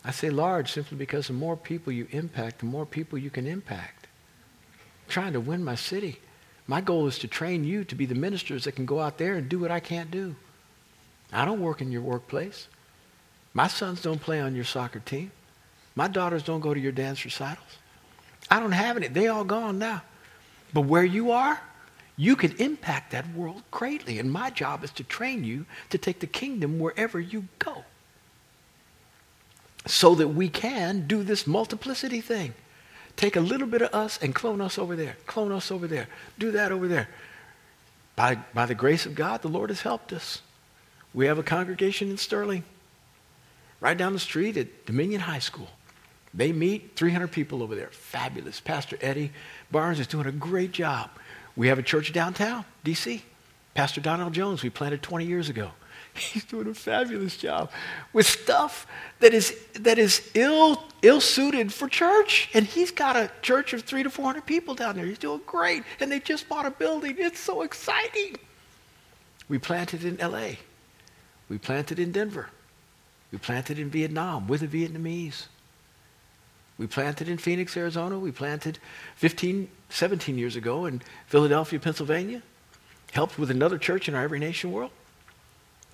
I 0.06 0.12
say 0.12 0.30
large 0.30 0.72
simply 0.72 0.98
because 0.98 1.28
the 1.28 1.34
more 1.34 1.58
people 1.58 1.92
you 1.92 2.08
impact, 2.12 2.60
the 2.60 2.66
more 2.66 2.86
people 2.86 3.18
you 3.18 3.32
can 3.32 3.48
impact. 3.48 4.08
I'm 5.06 5.10
trying 5.10 5.34
to 5.34 5.40
win 5.40 5.64
my 5.64 5.76
city. 5.76 6.20
My 6.68 6.80
goal 6.80 7.08
is 7.08 7.18
to 7.20 7.28
train 7.28 7.64
you 7.64 7.84
to 7.86 7.96
be 7.96 8.06
the 8.06 8.16
ministers 8.16 8.66
that 8.66 8.74
can 8.74 8.86
go 8.86 9.00
out 9.00 9.18
there 9.18 9.34
and 9.34 9.50
do 9.50 9.58
what 9.58 9.72
I 9.72 9.80
can't 9.80 10.12
do. 10.12 10.36
I 11.34 11.44
don't 11.44 11.62
work 11.62 11.82
in 11.82 11.92
your 11.92 12.04
workplace. 12.04 12.68
My 13.54 13.68
sons 13.68 14.04
don't 14.04 14.22
play 14.22 14.40
on 14.40 14.56
your 14.56 14.64
soccer 14.64 15.00
team. 15.00 15.32
My 15.98 16.08
daughters 16.08 16.44
don't 16.44 16.60
go 16.60 16.76
to 16.76 16.80
your 16.80 16.92
dance 16.92 17.26
recitals. 17.26 17.80
I 18.52 18.60
don't 18.60 18.72
have 18.72 18.98
any. 18.98 19.08
They 19.08 19.30
all 19.30 19.44
gone 19.44 19.80
now. 19.80 20.04
But 20.72 20.82
where 20.82 21.04
you 21.04 21.32
are, 21.32 21.60
you 22.16 22.36
can 22.36 22.52
impact 22.58 23.14
that 23.14 23.28
world 23.34 23.64
greatly. 23.72 24.20
And 24.20 24.32
my 24.32 24.52
job 24.52 24.84
is 24.84 24.92
to 24.92 25.04
train 25.04 25.44
you 25.44 25.66
to 25.90 25.98
take 25.98 26.20
the 26.20 26.28
kingdom 26.28 26.78
wherever 26.78 27.20
you 27.20 27.46
go. 27.58 27.84
So 29.88 30.14
that 30.14 30.28
we 30.28 30.50
can 30.50 31.08
do 31.08 31.24
this 31.24 31.48
multiplicity 31.48 32.22
thing. 32.22 32.54
Take 33.16 33.36
a 33.36 33.42
little 33.42 33.66
bit 33.66 33.82
of 33.82 33.92
us 33.92 34.20
and 34.22 34.36
clone 34.36 34.62
us 34.62 34.78
over 34.78 34.96
there, 34.96 35.18
clone 35.26 35.52
us 35.52 35.72
over 35.72 35.88
there, 35.88 36.08
do 36.38 36.52
that 36.52 36.72
over 36.72 36.88
there. 36.88 37.10
By, 38.16 38.36
by 38.54 38.68
the 38.68 38.76
grace 38.76 39.08
of 39.08 39.16
God, 39.16 39.42
the 39.42 39.48
Lord 39.48 39.72
has 39.72 39.82
helped 39.82 40.14
us. 40.14 40.44
We 41.12 41.26
have 41.26 41.40
a 41.40 41.44
congregation 41.44 42.12
in 42.12 42.18
Sterling, 42.18 42.66
right 43.80 43.98
down 43.98 44.14
the 44.14 44.20
street 44.20 44.58
at 44.58 44.86
Dominion 44.86 45.22
High 45.22 45.40
School. 45.40 45.70
They 46.38 46.52
meet 46.54 46.96
300 46.96 47.32
people 47.32 47.64
over 47.64 47.76
there. 47.76 47.90
Fabulous. 47.90 48.60
Pastor 48.60 48.96
Eddie 49.02 49.32
Barnes 49.72 50.00
is 50.00 50.06
doing 50.06 50.28
a 50.28 50.32
great 50.32 50.72
job. 50.72 51.10
We 51.56 51.68
have 51.68 51.80
a 51.80 51.84
church 51.84 52.14
downtown, 52.14 52.64
D.C. 52.84 53.24
Pastor 53.74 54.02
Donald 54.02 54.34
Jones, 54.34 54.64
we 54.64 54.70
planted 54.70 55.02
20 55.02 55.26
years 55.26 55.50
ago. 55.50 55.72
He's 56.14 56.44
doing 56.46 56.68
a 56.68 56.74
fabulous 56.74 57.38
job 57.38 57.72
with 58.14 58.28
stuff 58.28 58.86
that 59.20 59.34
is, 59.34 59.56
that 59.74 59.98
is 59.98 60.32
ill, 60.36 60.84
ill-suited 61.02 61.74
for 61.74 61.88
church. 61.88 62.50
And 62.54 62.66
he's 62.66 62.90
got 62.90 63.16
a 63.16 63.30
church 63.44 63.74
of 63.74 63.84
three 63.84 64.02
to 64.02 64.10
400 64.10 64.46
people 64.46 64.74
down 64.74 64.96
there. 64.96 65.06
He's 65.06 65.20
doing 65.20 65.42
great. 65.46 65.84
And 66.00 66.12
they 66.12 66.20
just 66.20 66.50
bought 66.50 66.66
a 66.66 66.72
building. 66.72 67.18
It's 67.20 67.40
so 67.40 67.62
exciting. 67.62 68.38
We 69.48 69.60
planted 69.60 70.04
in 70.04 70.20
L.A. 70.20 70.58
We 71.50 71.60
planted 71.60 72.00
in 72.00 72.12
Denver. 72.12 72.50
We 73.32 73.38
planted 73.38 73.78
in 73.78 73.92
Vietnam 73.92 74.48
with 74.48 74.62
the 74.62 74.88
Vietnamese. 74.88 75.46
We 76.78 76.86
planted 76.86 77.28
in 77.28 77.38
Phoenix, 77.38 77.76
Arizona. 77.76 78.20
We 78.20 78.32
planted 78.32 78.78
15, 79.16 79.68
17 79.90 80.38
years 80.38 80.56
ago 80.56 80.86
in 80.86 81.02
Philadelphia, 81.26 81.80
Pennsylvania. 81.80 82.42
Helped 83.14 83.40
with 83.40 83.50
another 83.50 83.78
church 83.78 84.08
in 84.08 84.16
our 84.16 84.24
Every 84.24 84.40
Nation 84.40 84.72
world. 84.72 84.92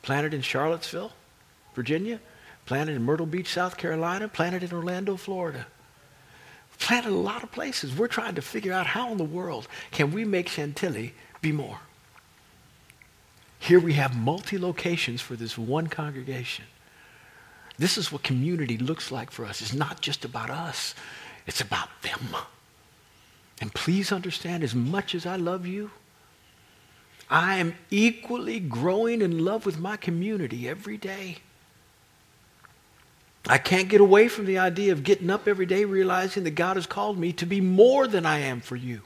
Planted 0.02 0.34
in 0.34 0.42
Charlottesville, 0.42 1.14
Virginia. 1.76 2.20
Planted 2.66 2.96
in 2.96 3.04
Myrtle 3.04 3.26
Beach, 3.26 3.48
South 3.48 3.78
Carolina. 3.78 4.28
Planted 4.28 4.64
in 4.64 4.74
Orlando, 4.74 5.16
Florida. 5.16 5.68
Planted 6.80 7.12
a 7.12 7.16
lot 7.16 7.44
of 7.44 7.52
places. 7.52 7.96
We're 7.96 8.08
trying 8.08 8.36
to 8.36 8.42
figure 8.42 8.74
out 8.74 8.88
how 8.88 9.12
in 9.12 9.18
the 9.18 9.24
world 9.24 9.68
can 9.92 10.12
we 10.12 10.26
make 10.26 10.50
Chantilly 10.50 11.14
be 11.42 11.52
more. 11.52 11.80
Here 13.60 13.80
we 13.80 13.94
have 13.94 14.18
multi 14.18 14.58
locations 14.58 15.22
for 15.22 15.38
this 15.38 15.58
one 15.58 15.88
congregation. 15.88 16.66
This 17.78 17.98
is 17.98 18.12
what 18.12 18.24
community 18.24 18.78
looks 18.78 19.12
like 19.12 19.32
for 19.32 19.46
us. 19.46 19.62
It's 19.62 19.74
not 19.74 20.02
just 20.02 20.26
about 20.26 20.50
us, 20.50 20.96
it's 21.48 21.62
about 21.62 21.90
them. 22.02 22.36
And 23.62 23.74
please 23.74 24.12
understand, 24.12 24.64
as 24.64 24.76
much 24.76 25.16
as 25.16 25.26
I 25.26 25.36
love 25.36 25.66
you, 25.66 25.92
I 27.30 27.56
am 27.56 27.76
equally 27.90 28.60
growing 28.60 29.22
in 29.22 29.44
love 29.44 29.66
with 29.66 29.80
my 29.80 29.98
community 29.98 30.68
every 30.68 30.98
day. 30.98 31.38
I 33.48 33.58
can't 33.58 33.90
get 33.90 34.02
away 34.02 34.28
from 34.28 34.46
the 34.46 34.58
idea 34.58 34.94
of 34.94 35.04
getting 35.04 35.30
up 35.30 35.48
every 35.48 35.66
day 35.66 35.84
realizing 35.84 36.44
that 36.44 36.52
God 36.52 36.78
has 36.78 36.86
called 36.86 37.18
me 37.18 37.34
to 37.34 37.46
be 37.46 37.60
more 37.60 38.08
than 38.08 38.26
I 38.26 38.40
am 38.40 38.62
for 38.62 38.76
you. 38.76 39.02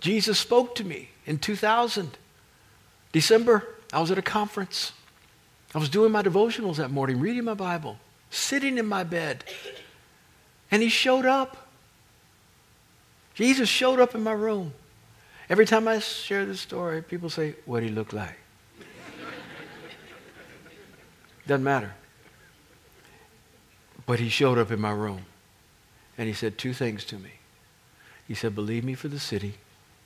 Jesus 0.00 0.38
spoke 0.38 0.74
to 0.76 0.84
me 0.84 1.10
in 1.26 1.38
2000. 1.38 2.16
December, 3.12 3.66
I 3.92 4.00
was 4.00 4.10
at 4.10 4.18
a 4.18 4.22
conference. 4.22 4.92
I 5.74 5.78
was 5.78 5.88
doing 5.88 6.10
my 6.10 6.22
devotionals 6.22 6.76
that 6.76 6.90
morning, 6.90 7.20
reading 7.20 7.44
my 7.44 7.54
Bible, 7.54 7.98
sitting 8.30 8.78
in 8.78 8.86
my 8.86 9.04
bed. 9.04 9.44
And 10.70 10.82
he 10.82 10.88
showed 10.88 11.26
up. 11.26 11.68
Jesus 13.34 13.68
showed 13.68 14.00
up 14.00 14.14
in 14.14 14.22
my 14.22 14.32
room. 14.32 14.72
Every 15.48 15.66
time 15.66 15.88
I 15.88 15.98
share 15.98 16.44
this 16.44 16.60
story, 16.60 17.02
people 17.02 17.30
say, 17.30 17.54
What 17.64 17.82
he 17.82 17.88
look 17.88 18.12
like? 18.12 18.36
Doesn't 21.46 21.64
matter. 21.64 21.92
But 24.06 24.20
he 24.20 24.28
showed 24.28 24.58
up 24.58 24.70
in 24.70 24.80
my 24.80 24.92
room. 24.92 25.22
And 26.18 26.28
he 26.28 26.34
said 26.34 26.58
two 26.58 26.72
things 26.72 27.04
to 27.06 27.16
me. 27.16 27.30
He 28.28 28.34
said, 28.34 28.54
Believe 28.54 28.84
me 28.84 28.94
for 28.94 29.08
the 29.08 29.18
city, 29.18 29.54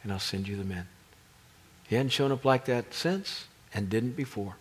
and 0.03 0.13
I'll 0.13 0.19
send 0.19 0.47
you 0.47 0.57
the 0.57 0.65
men. 0.65 0.87
He 1.89 1.97
hadn't 1.97 2.11
shown 2.11 2.33
up 2.33 2.45
like 2.45 2.67
that 2.67 2.95
since 2.95 3.47
and 3.75 3.91
didn't 3.91 4.17
before. 4.17 4.57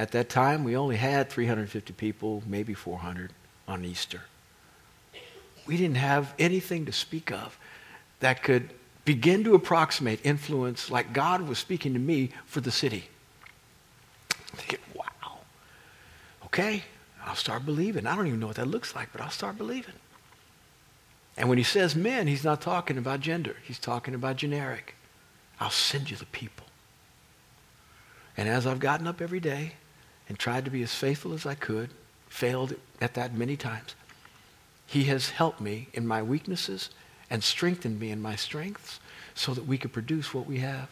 At 0.00 0.12
that 0.12 0.30
time, 0.30 0.64
we 0.64 0.78
only 0.78 0.96
had 0.96 1.28
350 1.28 1.92
people, 1.92 2.42
maybe 2.46 2.72
400 2.72 3.34
on 3.68 3.84
Easter. 3.84 4.22
We 5.66 5.76
didn't 5.76 5.98
have 5.98 6.32
anything 6.38 6.86
to 6.86 6.92
speak 6.92 7.30
of 7.30 7.58
that 8.20 8.42
could 8.42 8.70
begin 9.04 9.44
to 9.44 9.54
approximate 9.54 10.24
influence 10.24 10.90
like 10.90 11.12
God 11.12 11.42
was 11.42 11.58
speaking 11.58 11.92
to 11.92 11.98
me 11.98 12.30
for 12.46 12.62
the 12.62 12.70
city. 12.70 13.10
I'm 14.50 14.56
thinking, 14.56 14.78
wow. 14.94 15.40
Okay, 16.46 16.82
I'll 17.22 17.34
start 17.34 17.66
believing. 17.66 18.06
I 18.06 18.16
don't 18.16 18.26
even 18.26 18.40
know 18.40 18.46
what 18.46 18.56
that 18.56 18.68
looks 18.68 18.94
like, 18.94 19.12
but 19.12 19.20
I'll 19.20 19.28
start 19.28 19.58
believing. 19.58 19.96
And 21.36 21.50
when 21.50 21.58
he 21.58 21.64
says 21.64 21.94
men, 21.94 22.26
he's 22.26 22.42
not 22.42 22.62
talking 22.62 22.96
about 22.96 23.20
gender. 23.20 23.56
He's 23.64 23.78
talking 23.78 24.14
about 24.14 24.36
generic. 24.36 24.94
I'll 25.60 25.68
send 25.68 26.10
you 26.10 26.16
the 26.16 26.24
people. 26.24 26.68
And 28.38 28.48
as 28.48 28.66
I've 28.66 28.80
gotten 28.80 29.06
up 29.06 29.20
every 29.20 29.40
day 29.40 29.74
and 30.30 30.38
tried 30.38 30.64
to 30.64 30.70
be 30.70 30.80
as 30.84 30.94
faithful 30.94 31.34
as 31.34 31.44
I 31.44 31.56
could, 31.56 31.90
failed 32.28 32.76
at 33.00 33.14
that 33.14 33.34
many 33.34 33.56
times, 33.56 33.96
he 34.86 35.04
has 35.04 35.30
helped 35.30 35.60
me 35.60 35.88
in 35.92 36.06
my 36.06 36.22
weaknesses 36.22 36.90
and 37.28 37.42
strengthened 37.42 37.98
me 37.98 38.12
in 38.12 38.22
my 38.22 38.36
strengths 38.36 39.00
so 39.34 39.54
that 39.54 39.66
we 39.66 39.76
could 39.76 39.92
produce 39.92 40.32
what 40.32 40.46
we 40.46 40.58
have. 40.58 40.88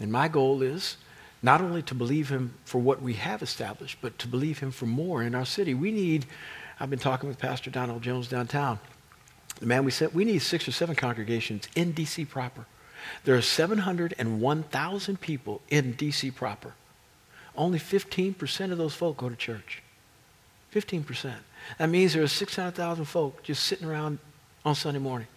And 0.00 0.12
my 0.12 0.28
goal 0.28 0.62
is 0.62 0.98
not 1.42 1.60
only 1.60 1.82
to 1.82 1.96
believe 1.96 2.28
him 2.28 2.54
for 2.64 2.78
what 2.78 3.02
we 3.02 3.14
have 3.14 3.42
established, 3.42 3.98
but 4.00 4.16
to 4.20 4.28
believe 4.28 4.60
him 4.60 4.70
for 4.70 4.86
more 4.86 5.20
in 5.24 5.34
our 5.34 5.44
city. 5.44 5.74
We 5.74 5.90
need, 5.90 6.26
I've 6.78 6.90
been 6.90 7.00
talking 7.00 7.28
with 7.28 7.40
Pastor 7.40 7.70
Donald 7.70 8.02
Jones 8.02 8.28
downtown. 8.28 8.78
The 9.58 9.66
man 9.66 9.84
we 9.84 9.90
said, 9.90 10.14
we 10.14 10.24
need 10.24 10.42
six 10.42 10.68
or 10.68 10.72
seven 10.72 10.94
congregations 10.94 11.68
in 11.74 11.90
D.C. 11.90 12.24
proper. 12.26 12.66
There 13.24 13.34
are 13.34 13.42
701,000 13.42 15.20
people 15.20 15.60
in 15.70 15.92
D.C. 15.94 16.30
proper. 16.30 16.74
Only 17.56 17.78
15% 17.78 18.72
of 18.72 18.78
those 18.78 18.94
folk 18.94 19.16
go 19.16 19.28
to 19.28 19.36
church. 19.36 19.82
15%. 20.74 21.32
That 21.78 21.88
means 21.88 22.12
there 22.12 22.22
are 22.22 22.28
600,000 22.28 23.04
folk 23.04 23.42
just 23.42 23.64
sitting 23.64 23.88
around 23.88 24.18
on 24.64 24.74
Sunday 24.74 25.00
morning. 25.00 25.28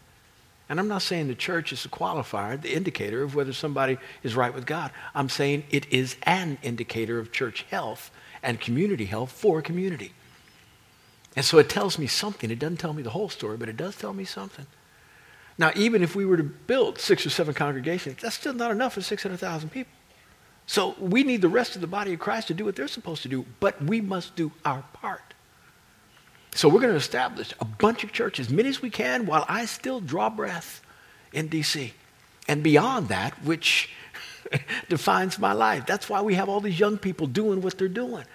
And 0.67 0.79
I'm 0.79 0.87
not 0.87 1.01
saying 1.01 1.27
the 1.27 1.35
church 1.35 1.73
is 1.73 1.83
a 1.85 1.89
qualifier, 1.89 2.61
the 2.61 2.75
indicator 2.75 3.23
of 3.23 3.33
whether 3.33 3.53
somebody 3.53 3.97
is 4.21 4.35
right 4.35 4.53
with 4.53 4.67
God. 4.67 4.91
I'm 5.15 5.29
saying 5.29 5.63
it 5.71 5.91
is 5.91 6.15
an 6.23 6.59
indicator 6.61 7.17
of 7.17 7.31
church 7.31 7.65
health 7.71 8.11
and 8.43 8.59
community 8.59 9.05
health 9.05 9.31
for 9.31 9.59
a 9.59 9.61
community. 9.63 10.13
And 11.35 11.43
so 11.43 11.57
it 11.57 11.69
tells 11.69 11.97
me 11.97 12.05
something. 12.05 12.51
It 12.51 12.59
doesn't 12.59 12.77
tell 12.77 12.93
me 12.93 13.01
the 13.01 13.09
whole 13.09 13.29
story, 13.29 13.57
but 13.57 13.69
it 13.69 13.77
does 13.77 13.95
tell 13.95 14.13
me 14.13 14.25
something. 14.25 14.67
Now, 15.57 15.71
even 15.75 16.03
if 16.03 16.15
we 16.15 16.25
were 16.25 16.37
to 16.37 16.43
build 16.43 16.99
six 16.99 17.25
or 17.25 17.29
seven 17.29 17.53
congregations, 17.53 18.21
that's 18.21 18.35
still 18.35 18.53
not 18.53 18.71
enough 18.71 18.93
for 18.93 19.01
600,000 19.01 19.69
people. 19.69 19.91
So 20.69 20.93
we 20.99 21.23
need 21.23 21.41
the 21.41 21.49
rest 21.49 21.73
of 21.73 21.81
the 21.81 21.87
body 21.87 22.13
of 22.13 22.19
Christ 22.19 22.49
to 22.49 22.53
do 22.53 22.63
what 22.63 22.75
they're 22.75 22.87
supposed 22.87 23.23
to 23.23 23.27
do, 23.27 23.43
but 23.59 23.83
we 23.83 24.01
must 24.01 24.35
do 24.35 24.51
our 24.63 24.83
part. 24.93 25.33
So 26.53 26.69
we're 26.69 26.79
going 26.79 26.93
to 26.93 26.95
establish 26.95 27.55
a 27.59 27.65
bunch 27.65 28.03
of 28.03 28.11
churches, 28.11 28.51
many 28.51 28.69
as 28.69 28.79
we 28.79 28.91
can, 28.91 29.25
while 29.25 29.45
I 29.49 29.65
still 29.65 29.99
draw 29.99 30.29
breath 30.29 30.83
in 31.33 31.47
D.C. 31.47 31.95
And 32.47 32.61
beyond 32.61 33.07
that, 33.07 33.43
which 33.43 33.89
defines 34.89 35.39
my 35.39 35.53
life. 35.53 35.87
That's 35.87 36.07
why 36.07 36.21
we 36.21 36.35
have 36.35 36.49
all 36.49 36.61
these 36.61 36.79
young 36.79 36.99
people 36.99 37.25
doing 37.25 37.63
what 37.63 37.79
they're 37.79 37.87
doing, 37.87 38.25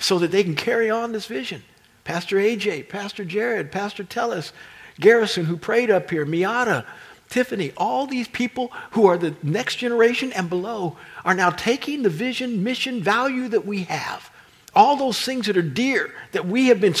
so 0.00 0.18
that 0.18 0.32
they 0.32 0.42
can 0.42 0.56
carry 0.56 0.90
on 0.90 1.12
this 1.12 1.26
vision. 1.26 1.62
Pastor 2.02 2.36
AJ, 2.36 2.88
Pastor 2.88 3.24
Jared, 3.24 3.70
Pastor 3.70 4.02
Tellis, 4.02 4.50
Garrison, 4.98 5.44
who 5.44 5.56
prayed 5.56 5.88
up 5.88 6.10
here, 6.10 6.26
Miata, 6.26 6.84
Tiffany, 7.28 7.72
all 7.76 8.06
these 8.06 8.28
people 8.28 8.72
who 8.92 9.06
are 9.06 9.18
the 9.18 9.34
next 9.42 9.76
generation 9.76 10.32
and 10.32 10.48
below 10.48 10.96
are 11.24 11.34
now 11.34 11.50
taking 11.50 12.02
the 12.02 12.10
vision, 12.10 12.62
mission, 12.62 13.02
value 13.02 13.48
that 13.48 13.66
we 13.66 13.84
have 13.84 14.30
all 14.76 14.96
those 14.96 15.20
things 15.20 15.46
that 15.46 15.56
are 15.56 15.62
dear, 15.62 16.12
that 16.32 16.46
we 16.46 16.66
have 16.66 16.80
been 16.80 16.94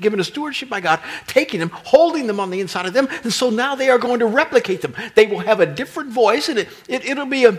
given 0.00 0.20
a 0.20 0.24
stewardship 0.24 0.68
by 0.68 0.80
God, 0.80 1.00
taking 1.26 1.60
them, 1.60 1.70
holding 1.70 2.26
them 2.26 2.40
on 2.40 2.50
the 2.50 2.60
inside 2.60 2.86
of 2.86 2.92
them, 2.92 3.08
and 3.22 3.32
so 3.32 3.50
now 3.50 3.74
they 3.74 3.90
are 3.90 3.98
going 3.98 4.20
to 4.20 4.26
replicate 4.26 4.80
them. 4.82 4.94
They 5.14 5.26
will 5.26 5.40
have 5.40 5.60
a 5.60 5.66
different 5.66 6.10
voice, 6.10 6.48
and 6.48 6.58
it, 6.58 6.68
it, 6.88 7.04
it'll 7.04 7.26
be 7.26 7.44
a, 7.44 7.58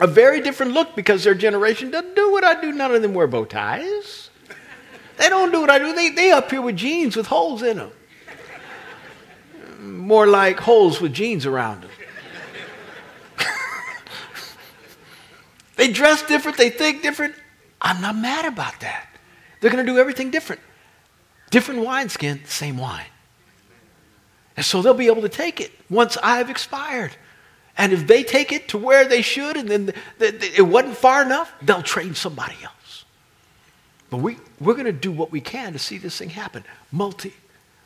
a 0.00 0.06
very 0.06 0.40
different 0.40 0.72
look 0.72 0.96
because 0.96 1.24
their 1.24 1.34
generation 1.34 1.90
doesn't 1.90 2.16
do 2.16 2.32
what 2.32 2.44
I 2.44 2.60
do. 2.60 2.72
None 2.72 2.94
of 2.94 3.02
them 3.02 3.14
wear 3.14 3.26
bow 3.26 3.44
ties. 3.44 4.30
They 5.18 5.28
don't 5.28 5.50
do 5.50 5.60
what 5.60 5.70
I 5.70 5.78
do. 5.78 5.94
They, 5.94 6.10
they 6.10 6.30
up 6.30 6.50
here 6.50 6.62
with 6.62 6.76
jeans 6.76 7.16
with 7.16 7.26
holes 7.26 7.62
in 7.62 7.78
them. 7.78 7.90
More 9.80 10.26
like 10.26 10.60
holes 10.60 11.00
with 11.00 11.12
jeans 11.12 11.44
around 11.44 11.82
them. 11.82 11.90
They 15.78 15.92
dress 15.92 16.22
different, 16.24 16.58
they 16.58 16.70
think 16.70 17.02
different. 17.02 17.36
I'm 17.80 18.02
not 18.02 18.16
mad 18.16 18.44
about 18.44 18.80
that. 18.80 19.06
They're 19.60 19.70
going 19.70 19.86
to 19.86 19.90
do 19.90 19.96
everything 19.96 20.32
different. 20.32 20.60
Different 21.50 21.82
wineskin, 21.82 22.44
same 22.46 22.76
wine. 22.76 23.06
And 24.56 24.66
so 24.66 24.82
they'll 24.82 24.92
be 24.92 25.06
able 25.06 25.22
to 25.22 25.28
take 25.28 25.60
it 25.60 25.70
once 25.88 26.16
I've 26.20 26.50
expired. 26.50 27.12
And 27.76 27.92
if 27.92 28.08
they 28.08 28.24
take 28.24 28.50
it 28.50 28.66
to 28.70 28.78
where 28.78 29.04
they 29.04 29.22
should 29.22 29.56
and 29.56 29.68
then 29.68 29.92
it 30.18 30.66
wasn't 30.66 30.96
far 30.96 31.22
enough, 31.22 31.54
they'll 31.62 31.80
train 31.80 32.16
somebody 32.16 32.56
else. 32.64 33.04
But 34.10 34.16
we, 34.16 34.36
we're 34.58 34.74
going 34.74 34.86
to 34.86 34.92
do 34.92 35.12
what 35.12 35.30
we 35.30 35.40
can 35.40 35.74
to 35.74 35.78
see 35.78 35.96
this 35.96 36.18
thing 36.18 36.30
happen. 36.30 36.64
Multi 36.90 37.32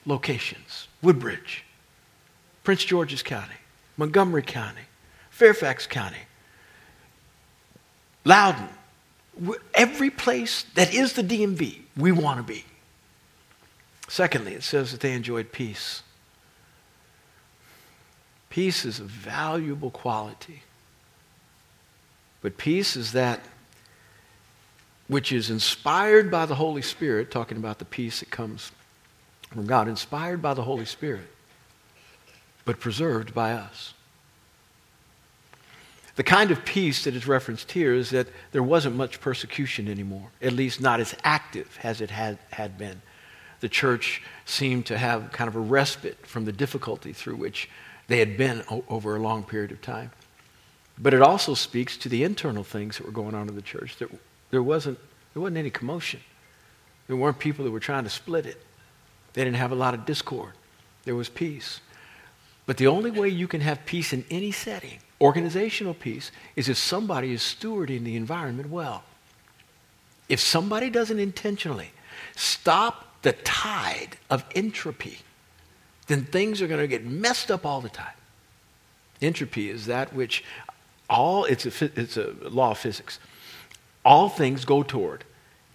locations 0.06 0.88
Woodbridge, 1.02 1.62
Prince 2.64 2.84
George's 2.86 3.22
County, 3.22 3.56
Montgomery 3.98 4.42
County, 4.42 4.80
Fairfax 5.28 5.86
County, 5.86 6.16
Loudoun, 8.24 8.68
every 9.74 10.10
place 10.10 10.64
that 10.74 10.94
is 10.94 11.14
the 11.14 11.22
DMV, 11.22 11.80
we 11.96 12.12
want 12.12 12.38
to 12.38 12.42
be. 12.42 12.64
Secondly, 14.08 14.54
it 14.54 14.62
says 14.62 14.92
that 14.92 15.00
they 15.00 15.12
enjoyed 15.12 15.52
peace. 15.52 16.02
Peace 18.50 18.84
is 18.84 19.00
a 19.00 19.04
valuable 19.04 19.90
quality. 19.90 20.62
But 22.42 22.58
peace 22.58 22.96
is 22.96 23.12
that 23.12 23.40
which 25.08 25.32
is 25.32 25.50
inspired 25.50 26.30
by 26.30 26.46
the 26.46 26.54
Holy 26.54 26.82
Spirit, 26.82 27.30
talking 27.30 27.56
about 27.56 27.78
the 27.78 27.84
peace 27.84 28.20
that 28.20 28.30
comes 28.30 28.72
from 29.50 29.66
God, 29.66 29.88
inspired 29.88 30.40
by 30.40 30.54
the 30.54 30.62
Holy 30.62 30.84
Spirit, 30.84 31.28
but 32.64 32.80
preserved 32.80 33.34
by 33.34 33.52
us. 33.52 33.94
The 36.14 36.22
kind 36.22 36.50
of 36.50 36.64
peace 36.64 37.04
that 37.04 37.14
is 37.14 37.26
referenced 37.26 37.72
here 37.72 37.94
is 37.94 38.10
that 38.10 38.26
there 38.52 38.62
wasn't 38.62 38.96
much 38.96 39.20
persecution 39.20 39.88
anymore, 39.88 40.28
at 40.42 40.52
least 40.52 40.80
not 40.80 41.00
as 41.00 41.14
active 41.24 41.78
as 41.82 42.00
it 42.00 42.10
had, 42.10 42.38
had 42.50 42.76
been. 42.76 43.00
The 43.60 43.68
church 43.68 44.22
seemed 44.44 44.86
to 44.86 44.98
have 44.98 45.32
kind 45.32 45.48
of 45.48 45.56
a 45.56 45.60
respite 45.60 46.26
from 46.26 46.44
the 46.44 46.52
difficulty 46.52 47.12
through 47.12 47.36
which 47.36 47.70
they 48.08 48.18
had 48.18 48.36
been 48.36 48.62
o- 48.70 48.84
over 48.88 49.16
a 49.16 49.20
long 49.20 49.44
period 49.44 49.72
of 49.72 49.80
time. 49.80 50.10
But 50.98 51.14
it 51.14 51.22
also 51.22 51.54
speaks 51.54 51.96
to 51.98 52.08
the 52.10 52.24
internal 52.24 52.64
things 52.64 52.98
that 52.98 53.06
were 53.06 53.12
going 53.12 53.34
on 53.34 53.48
in 53.48 53.54
the 53.54 53.62
church. 53.62 53.96
There, 53.96 54.08
there, 54.50 54.62
wasn't, 54.62 54.98
there 55.32 55.40
wasn't 55.40 55.56
any 55.58 55.70
commotion. 55.70 56.20
There 57.06 57.16
weren't 57.16 57.38
people 57.38 57.64
that 57.64 57.70
were 57.70 57.80
trying 57.80 58.04
to 58.04 58.10
split 58.10 58.44
it. 58.44 58.60
They 59.32 59.44
didn't 59.44 59.56
have 59.56 59.72
a 59.72 59.76
lot 59.76 59.94
of 59.94 60.04
discord. 60.04 60.52
There 61.04 61.14
was 61.14 61.30
peace. 61.30 61.80
But 62.66 62.76
the 62.76 62.88
only 62.88 63.10
way 63.10 63.28
you 63.28 63.48
can 63.48 63.62
have 63.62 63.86
peace 63.86 64.12
in 64.12 64.24
any 64.30 64.52
setting 64.52 64.98
Organizational 65.22 65.94
peace 65.94 66.32
is 66.56 66.68
if 66.68 66.76
somebody 66.76 67.32
is 67.32 67.42
stewarding 67.42 68.02
the 68.02 68.16
environment 68.16 68.68
well. 68.68 69.04
If 70.28 70.40
somebody 70.40 70.90
doesn't 70.90 71.20
intentionally 71.20 71.92
stop 72.34 73.22
the 73.22 73.32
tide 73.32 74.16
of 74.28 74.44
entropy, 74.56 75.18
then 76.08 76.24
things 76.24 76.60
are 76.60 76.66
going 76.66 76.80
to 76.80 76.88
get 76.88 77.04
messed 77.04 77.52
up 77.52 77.64
all 77.64 77.80
the 77.80 77.88
time. 77.88 78.16
Entropy 79.20 79.70
is 79.70 79.86
that 79.86 80.12
which 80.12 80.42
all, 81.08 81.44
it's 81.44 81.66
a, 81.66 81.84
it's 81.94 82.16
a 82.16 82.34
law 82.48 82.72
of 82.72 82.78
physics. 82.78 83.20
All 84.04 84.28
things 84.28 84.64
go 84.64 84.82
toward. 84.82 85.22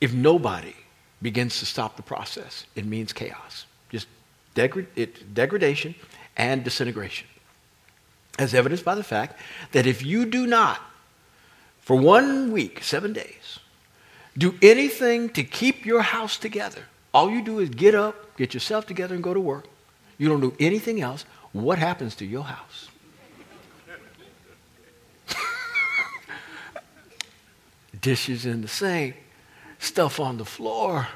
If 0.01 0.13
nobody 0.13 0.75
begins 1.21 1.59
to 1.59 1.65
stop 1.65 1.95
the 1.95 2.03
process, 2.03 2.65
it 2.75 2.85
means 2.85 3.13
chaos. 3.13 3.65
Just 3.89 4.07
degra- 4.55 4.87
it, 4.97 5.33
degradation 5.33 5.95
and 6.35 6.65
disintegration. 6.65 7.27
As 8.37 8.53
evidenced 8.53 8.85
by 8.85 8.95
the 8.95 9.03
fact 9.03 9.39
that 9.71 9.85
if 9.85 10.05
you 10.05 10.25
do 10.25 10.45
not, 10.45 10.81
for 11.81 11.95
one 11.95 12.51
week, 12.51 12.83
seven 12.83 13.13
days, 13.13 13.59
do 14.37 14.55
anything 14.61 15.29
to 15.29 15.43
keep 15.43 15.85
your 15.85 16.01
house 16.01 16.37
together, 16.37 16.83
all 17.13 17.31
you 17.31 17.43
do 17.43 17.59
is 17.59 17.69
get 17.69 17.95
up, 17.95 18.37
get 18.37 18.53
yourself 18.53 18.85
together, 18.85 19.15
and 19.15 19.23
go 19.23 19.33
to 19.33 19.39
work. 19.39 19.65
You 20.17 20.29
don't 20.29 20.41
do 20.41 20.53
anything 20.59 21.01
else. 21.01 21.25
What 21.53 21.79
happens 21.79 22.15
to 22.15 22.25
your 22.25 22.43
house? 22.43 22.89
Dishes 28.01 28.45
in 28.45 28.61
the 28.61 28.67
sink, 28.67 29.15
stuff 29.79 30.19
on 30.19 30.37
the 30.37 30.45
floor. 30.45 31.07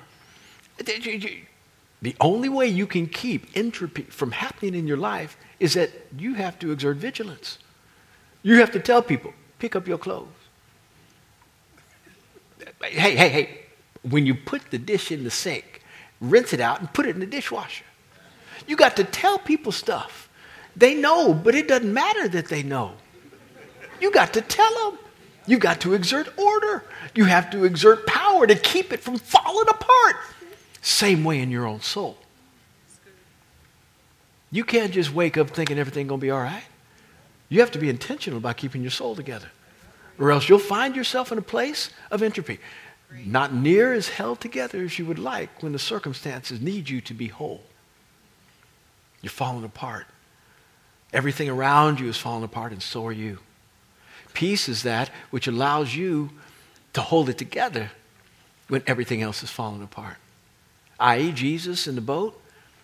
The 2.02 2.16
only 2.20 2.50
way 2.50 2.68
you 2.68 2.88
can 2.88 3.08
keep 3.08 3.48
entropy 3.56 4.04
from 4.04 4.32
happening 4.32 4.74
in 4.74 4.88
your 4.88 4.98
life 4.98 5.38
is 5.60 5.76
that 5.76 5.92
you 6.18 6.34
have 6.34 6.58
to 6.60 6.72
exert 6.72 6.98
vigilance. 6.98 7.60
You 8.42 8.60
have 8.60 8.72
to 8.72 8.80
tell 8.80 9.04
people, 9.04 9.34
pick 9.60 9.76
up 9.76 9.88
your 9.88 10.00
clothes. 10.00 10.28
Hey, 12.82 13.16
hey, 13.16 13.30
hey, 13.30 13.60
when 14.02 14.26
you 14.26 14.34
put 14.34 14.72
the 14.72 14.80
dish 14.80 15.12
in 15.12 15.24
the 15.24 15.30
sink, 15.30 15.84
rinse 16.20 16.54
it 16.54 16.60
out 16.60 16.80
and 16.80 16.92
put 16.92 17.06
it 17.06 17.10
in 17.10 17.20
the 17.20 17.28
dishwasher. 17.28 17.86
You 18.68 18.76
got 18.76 18.96
to 18.96 19.04
tell 19.04 19.38
people 19.38 19.72
stuff. 19.72 20.30
They 20.76 20.96
know, 20.96 21.34
but 21.34 21.54
it 21.54 21.68
doesn't 21.68 21.94
matter 21.94 22.28
that 22.30 22.48
they 22.48 22.64
know. 22.64 22.94
You 24.00 24.12
got 24.12 24.34
to 24.34 24.42
tell 24.42 24.92
them. 24.92 25.00
You 25.46 25.60
got 25.60 25.82
to 25.82 25.94
exert 25.94 26.38
order. 26.38 26.84
You 27.14 27.26
have 27.26 27.50
to 27.52 27.66
exert 27.66 28.08
power 28.08 28.48
to 28.48 28.56
keep 28.56 28.94
it 28.94 29.02
from 29.02 29.18
falling 29.18 29.68
apart. 29.70 30.16
Same 30.82 31.24
way 31.24 31.40
in 31.40 31.52
your 31.52 31.66
own 31.66 31.82
soul. 31.82 32.18
You 34.52 34.64
can't 34.64 34.92
just 34.92 35.14
wake 35.14 35.38
up 35.38 35.52
thinking 35.52 35.80
everything's 35.80 36.10
going 36.10 36.20
to 36.20 36.26
be 36.26 36.32
all 36.32 36.42
right. 36.42 36.64
You 37.50 37.60
have 37.62 37.72
to 37.72 37.80
be 37.80 37.90
intentional 37.90 38.38
about 38.38 38.58
keeping 38.58 38.82
your 38.82 38.92
soul 38.92 39.16
together. 39.16 39.50
Or 40.20 40.32
else 40.32 40.50
you'll 40.50 40.60
find 40.60 40.96
yourself 40.96 41.32
in 41.32 41.38
a 41.38 41.44
place 41.44 41.90
of 42.10 42.22
entropy. 42.22 42.60
Not 43.26 43.54
near 43.54 43.94
as 43.94 44.10
held 44.10 44.40
together 44.40 44.84
as 44.84 44.98
you 44.98 45.06
would 45.06 45.20
like 45.20 45.62
when 45.62 45.74
the 45.74 45.80
circumstances 45.80 46.62
need 46.62 46.90
you 46.90 47.02
to 47.02 47.14
be 47.14 47.28
whole. 47.28 47.64
You're 49.22 49.32
falling 49.32 49.64
apart. 49.64 50.08
Everything 51.14 51.50
around 51.50 52.00
you 52.00 52.08
is 52.08 52.18
falling 52.18 52.44
apart, 52.44 52.72
and 52.72 52.82
so 52.82 53.06
are 53.06 53.12
you. 53.12 53.40
Peace 54.34 54.70
is 54.70 54.84
that 54.84 55.10
which 55.30 55.48
allows 55.48 55.94
you 55.94 56.30
to 56.94 57.02
hold 57.02 57.30
it 57.30 57.38
together 57.38 57.92
when 58.70 58.82
everything 58.88 59.22
else 59.22 59.44
is 59.44 59.50
falling 59.50 59.84
apart. 59.84 60.18
I.e., 61.02 61.32
Jesus 61.32 61.88
in 61.88 61.96
the 61.96 62.02
boat, 62.02 62.40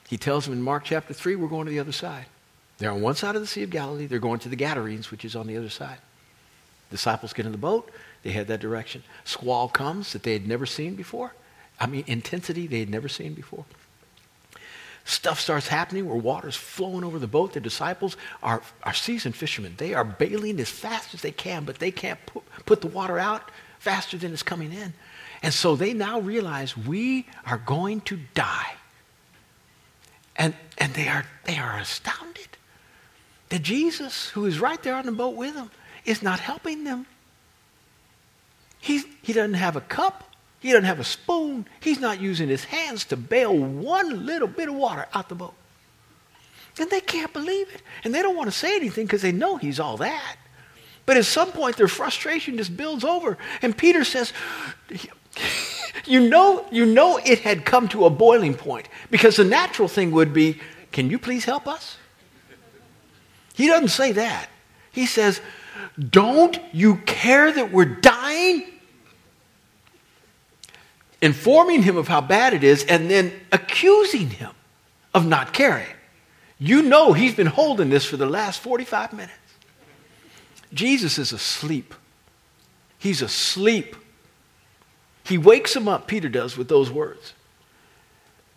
he 0.10 0.18
tells 0.18 0.46
them 0.46 0.54
in 0.54 0.62
Mark 0.62 0.84
chapter 0.84 1.14
3, 1.14 1.36
we're 1.36 1.48
going 1.48 1.66
to 1.66 1.72
the 1.72 1.80
other 1.80 1.92
side. 1.92 2.26
They're 2.78 2.92
on 2.92 3.02
one 3.02 3.16
side 3.16 3.36
of 3.36 3.42
the 3.42 3.48
Sea 3.48 3.64
of 3.64 3.70
Galilee. 3.70 4.08
They're 4.08 4.20
going 4.20 4.40
to 4.40 4.50
the 4.50 4.56
Gadarenes, 4.56 5.12
which 5.12 5.24
is 5.24 5.36
on 5.36 5.48
the 5.48 5.58
other 5.58 5.70
side. 5.70 5.98
Disciples 6.92 7.34
get 7.34 7.46
in 7.46 7.52
the 7.52 7.58
boat. 7.58 7.92
They 8.24 8.32
head 8.32 8.48
that 8.48 8.60
direction. 8.60 9.04
Squall 9.24 9.70
comes 9.70 10.14
that 10.14 10.24
they 10.24 10.34
had 10.34 10.48
never 10.48 10.66
seen 10.66 10.96
before. 10.96 11.34
I 11.80 11.88
mean, 11.88 12.04
intensity 12.08 12.68
they 12.68 12.80
had 12.80 12.90
never 12.90 13.08
seen 13.08 13.34
before. 13.34 13.66
Stuff 15.06 15.40
starts 15.40 15.68
happening 15.70 16.06
where 16.06 16.18
water's 16.18 16.56
flowing 16.56 17.04
over 17.04 17.18
the 17.18 17.28
boat. 17.28 17.54
The 17.54 17.62
disciples 17.62 18.18
are, 18.44 18.62
are 18.84 18.94
seasoned 18.94 19.36
fishermen. 19.36 19.76
They 19.78 19.94
are 19.94 20.04
bailing 20.04 20.60
as 20.60 20.70
fast 20.70 21.14
as 21.14 21.22
they 21.22 21.32
can, 21.32 21.64
but 21.64 21.80
they 21.80 21.92
can't 21.92 22.20
put, 22.26 22.44
put 22.66 22.82
the 22.82 22.88
water 22.88 23.18
out 23.18 23.50
faster 23.80 24.18
than 24.18 24.34
it's 24.34 24.44
coming 24.44 24.74
in. 24.74 24.94
And 25.44 25.54
so 25.54 25.76
they 25.76 25.94
now 25.94 26.20
realize 26.20 26.76
we 26.76 27.26
are 27.46 27.58
going 27.58 28.02
to 28.02 28.20
die. 28.34 28.74
And, 30.36 30.54
and 30.78 30.94
they, 30.94 31.08
are, 31.08 31.26
they 31.46 31.58
are 31.58 31.78
astounded 31.78 32.48
that 33.50 33.62
Jesus, 33.62 34.30
who 34.30 34.46
is 34.46 34.60
right 34.60 34.82
there 34.84 34.96
on 34.96 35.06
the 35.06 35.12
boat 35.12 35.36
with 35.36 35.54
them, 35.56 35.72
is 36.06 36.22
not 36.22 36.40
helping 36.40 36.84
them. 36.84 37.06
He, 38.80 39.04
he 39.22 39.34
doesn't 39.34 39.56
have 39.56 39.76
a 39.76 39.82
cup. 39.82 40.24
He 40.60 40.72
doesn't 40.72 40.86
have 40.86 41.00
a 41.00 41.04
spoon. 41.04 41.66
He's 41.80 42.00
not 42.00 42.20
using 42.20 42.50
his 42.50 42.66
hands 42.66 43.06
to 43.06 43.18
bail 43.18 43.56
one 43.56 44.26
little 44.26 44.48
bit 44.48 44.70
of 44.70 44.76
water 44.76 45.08
out 45.14 45.30
the 45.30 45.36
boat. 45.36 45.54
And 46.80 46.90
they 46.90 47.02
can't 47.02 47.34
believe 47.34 47.70
it. 47.74 47.82
And 48.04 48.14
they 48.14 48.22
don't 48.22 48.36
want 48.36 48.52
to 48.52 48.58
say 48.58 48.76
anything 48.76 49.06
because 49.06 49.22
they 49.22 49.32
know 49.32 49.58
he's 49.58 49.80
all 49.80 49.98
that. 49.98 50.36
But 51.08 51.18
at 51.18 51.26
some 51.26 51.52
point, 51.52 51.78
their 51.78 51.88
frustration 51.88 52.58
just 52.58 52.78
builds 52.78 53.04
over. 53.04 53.40
And 53.64 53.76
Peter 53.76 54.04
says, 54.04 54.32
you 56.06 56.30
know, 56.30 56.68
you 56.72 56.86
know 56.86 57.18
it 57.18 57.40
had 57.40 57.66
come 57.66 57.88
to 57.90 58.06
a 58.06 58.12
boiling 58.12 58.54
point 58.54 58.88
because 59.10 59.38
the 59.38 59.44
natural 59.44 59.88
thing 59.88 60.12
would 60.12 60.32
be, 60.32 60.60
can 60.92 61.10
you 61.10 61.18
please 61.18 61.46
help 61.46 61.68
us? 61.68 61.98
He 63.56 63.66
doesn't 63.66 63.88
say 63.88 64.12
that. 64.12 64.50
He 64.92 65.08
says, 65.08 65.42
don't 65.98 66.60
you 66.72 66.98
care 66.98 67.52
that 67.52 67.72
we're 67.72 67.86
dying? 67.86 68.66
informing 71.22 71.84
him 71.84 71.98
of 71.98 72.08
how 72.08 72.22
bad 72.22 72.54
it 72.54 72.64
is, 72.64 72.84
and 72.86 73.10
then 73.10 73.32
accusing 73.52 74.30
him 74.30 74.52
of 75.14 75.26
not 75.26 75.54
caring. 75.54 75.88
You 76.60 76.82
know 76.84 77.14
he's 77.14 77.36
been 77.36 77.48
holding 77.48 77.90
this 77.90 78.06
for 78.06 78.18
the 78.18 78.26
last 78.26 78.60
45 78.62 79.14
minutes. 79.14 79.34
Jesus 80.74 81.18
is 81.18 81.32
asleep. 81.32 81.94
He's 82.98 83.22
asleep. 83.22 83.96
He 85.24 85.38
wakes 85.38 85.76
him 85.76 85.88
up, 85.88 86.08
Peter 86.08 86.30
does, 86.30 86.58
with 86.58 86.68
those 86.68 86.90
words. 86.90 87.34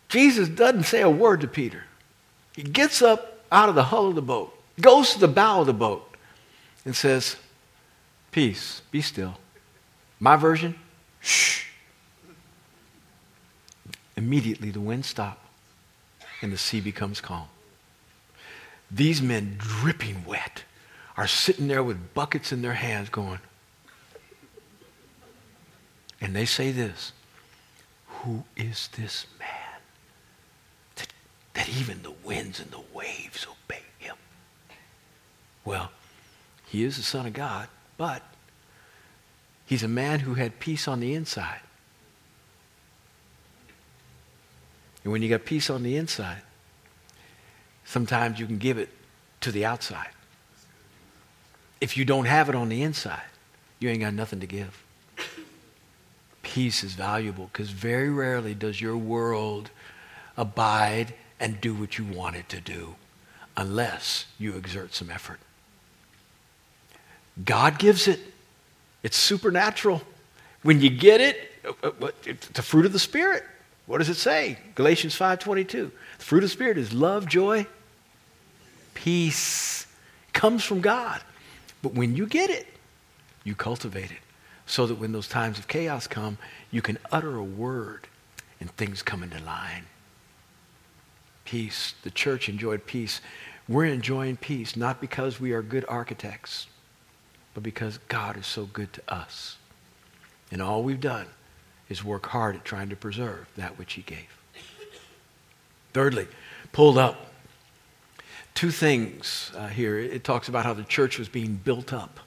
Jesus 0.08 0.48
doesn't 0.48 0.84
say 0.84 1.02
a 1.02 1.10
word 1.10 1.40
to 1.42 1.48
Peter. 1.48 1.84
He 2.54 2.62
gets 2.62 3.02
up 3.02 3.44
out 3.52 3.68
of 3.68 3.74
the 3.74 3.84
hull 3.84 4.08
of 4.08 4.14
the 4.14 4.22
boat, 4.22 4.56
goes 4.80 5.12
to 5.12 5.20
the 5.20 5.28
bow 5.28 5.60
of 5.60 5.66
the 5.66 5.72
boat, 5.72 6.16
and 6.84 6.94
says, 6.94 7.36
Peace, 8.32 8.82
be 8.90 9.02
still. 9.02 9.38
My 10.18 10.36
version, 10.36 10.76
shh. 11.20 11.66
Immediately 14.16 14.70
the 14.70 14.80
wind 14.80 15.04
stops 15.04 15.40
and 16.42 16.52
the 16.52 16.58
sea 16.58 16.80
becomes 16.80 17.20
calm. 17.20 17.48
These 18.90 19.22
men, 19.22 19.56
dripping 19.58 20.24
wet, 20.26 20.64
are 21.16 21.26
sitting 21.26 21.68
there 21.68 21.82
with 21.82 22.14
buckets 22.14 22.52
in 22.52 22.62
their 22.62 22.74
hands 22.74 23.08
going, 23.08 23.40
and 26.20 26.34
they 26.34 26.44
say 26.44 26.70
this 26.70 27.12
Who 28.06 28.44
is 28.56 28.88
this 28.96 29.26
man 29.38 29.48
that, 30.96 31.08
that 31.54 31.68
even 31.68 32.02
the 32.02 32.14
winds 32.24 32.60
and 32.60 32.70
the 32.70 32.82
waves 32.94 33.46
obey 33.46 33.82
him? 33.98 34.16
Well, 35.64 35.90
he 36.66 36.84
is 36.84 36.96
the 36.96 37.02
Son 37.02 37.26
of 37.26 37.32
God, 37.32 37.68
but 37.96 38.22
he's 39.66 39.82
a 39.82 39.88
man 39.88 40.20
who 40.20 40.34
had 40.34 40.60
peace 40.60 40.86
on 40.86 41.00
the 41.00 41.14
inside. 41.14 41.60
And 45.02 45.12
when 45.12 45.22
you 45.22 45.28
got 45.28 45.44
peace 45.44 45.70
on 45.70 45.82
the 45.82 45.96
inside, 45.96 46.42
sometimes 47.84 48.38
you 48.38 48.46
can 48.46 48.58
give 48.58 48.78
it 48.78 48.90
to 49.40 49.50
the 49.50 49.64
outside. 49.64 50.10
If 51.80 51.96
you 51.96 52.04
don't 52.04 52.26
have 52.26 52.48
it 52.48 52.54
on 52.54 52.68
the 52.68 52.82
inside, 52.82 53.22
you 53.78 53.88
ain't 53.88 54.00
got 54.00 54.14
nothing 54.14 54.40
to 54.40 54.46
give. 54.46 54.82
Peace 56.42 56.82
is 56.82 56.94
valuable 56.94 57.48
because 57.52 57.70
very 57.70 58.10
rarely 58.10 58.54
does 58.54 58.80
your 58.80 58.96
world 58.96 59.70
abide 60.36 61.14
and 61.38 61.60
do 61.60 61.74
what 61.74 61.98
you 61.98 62.04
want 62.04 62.36
it 62.36 62.48
to 62.50 62.60
do 62.60 62.96
unless 63.56 64.26
you 64.38 64.56
exert 64.56 64.94
some 64.94 65.10
effort. 65.10 65.40
God 67.44 67.78
gives 67.78 68.08
it. 68.08 68.20
It's 69.02 69.16
supernatural. 69.16 70.02
When 70.62 70.80
you 70.80 70.90
get 70.90 71.20
it, 71.20 71.52
uh, 71.82 71.90
uh, 72.02 72.10
it's 72.26 72.48
the 72.48 72.62
fruit 72.62 72.84
of 72.84 72.92
the 72.92 72.98
Spirit. 72.98 73.44
What 73.90 73.98
does 73.98 74.08
it 74.08 74.18
say? 74.18 74.56
Galatians 74.76 75.16
5:22. 75.16 75.90
The 76.18 76.24
fruit 76.24 76.44
of 76.44 76.50
the 76.50 76.52
spirit 76.52 76.78
is 76.78 76.92
love, 76.92 77.26
joy, 77.26 77.66
peace. 78.94 79.84
Comes 80.32 80.62
from 80.62 80.80
God. 80.80 81.20
But 81.82 81.94
when 81.94 82.16
you 82.16 82.26
get 82.26 82.50
it, 82.50 82.66
you 83.44 83.54
cultivate 83.54 84.10
it 84.10 84.18
so 84.66 84.86
that 84.86 84.96
when 84.96 85.12
those 85.12 85.28
times 85.28 85.58
of 85.58 85.66
chaos 85.66 86.06
come, 86.06 86.38
you 86.70 86.82
can 86.82 86.98
utter 87.10 87.36
a 87.36 87.44
word 87.44 88.06
and 88.60 88.70
things 88.76 89.02
come 89.02 89.22
into 89.22 89.42
line. 89.42 89.86
Peace. 91.44 91.94
The 92.02 92.10
church 92.10 92.48
enjoyed 92.48 92.86
peace. 92.86 93.20
We're 93.68 93.86
enjoying 93.86 94.36
peace 94.36 94.76
not 94.76 95.00
because 95.00 95.40
we 95.40 95.52
are 95.52 95.62
good 95.62 95.84
architects, 95.88 96.66
but 97.54 97.62
because 97.62 97.98
God 98.08 98.36
is 98.36 98.46
so 98.46 98.66
good 98.66 98.92
to 98.92 99.02
us. 99.12 99.56
And 100.52 100.60
all 100.60 100.82
we've 100.82 101.00
done 101.00 101.26
is 101.88 102.04
work 102.04 102.26
hard 102.26 102.56
at 102.56 102.64
trying 102.64 102.88
to 102.90 102.96
preserve 102.96 103.48
that 103.56 103.78
which 103.78 103.94
he 103.94 104.02
gave. 104.02 104.38
Thirdly, 105.92 106.28
pulled 106.72 106.98
up. 106.98 107.29
Two 108.54 108.70
things 108.70 109.52
uh, 109.56 109.68
here. 109.68 109.98
It 109.98 110.24
talks 110.24 110.48
about 110.48 110.64
how 110.64 110.74
the 110.74 110.84
church 110.84 111.18
was 111.18 111.28
being 111.28 111.56
built 111.56 111.92
up. 111.92 112.20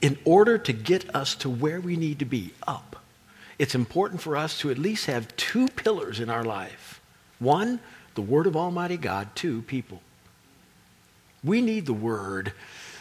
In 0.00 0.18
order 0.24 0.58
to 0.58 0.72
get 0.72 1.14
us 1.14 1.34
to 1.36 1.48
where 1.50 1.80
we 1.80 1.96
need 1.96 2.18
to 2.18 2.24
be, 2.24 2.52
up, 2.66 2.96
it's 3.58 3.74
important 3.74 4.20
for 4.20 4.36
us 4.36 4.58
to 4.60 4.70
at 4.70 4.78
least 4.78 5.06
have 5.06 5.36
two 5.36 5.68
pillars 5.68 6.18
in 6.18 6.28
our 6.28 6.44
life. 6.44 7.00
One, 7.38 7.80
the 8.14 8.22
Word 8.22 8.46
of 8.46 8.56
Almighty 8.56 8.96
God. 8.96 9.28
Two, 9.34 9.62
people. 9.62 10.02
We 11.44 11.60
need 11.60 11.86
the 11.86 11.92
Word 11.92 12.52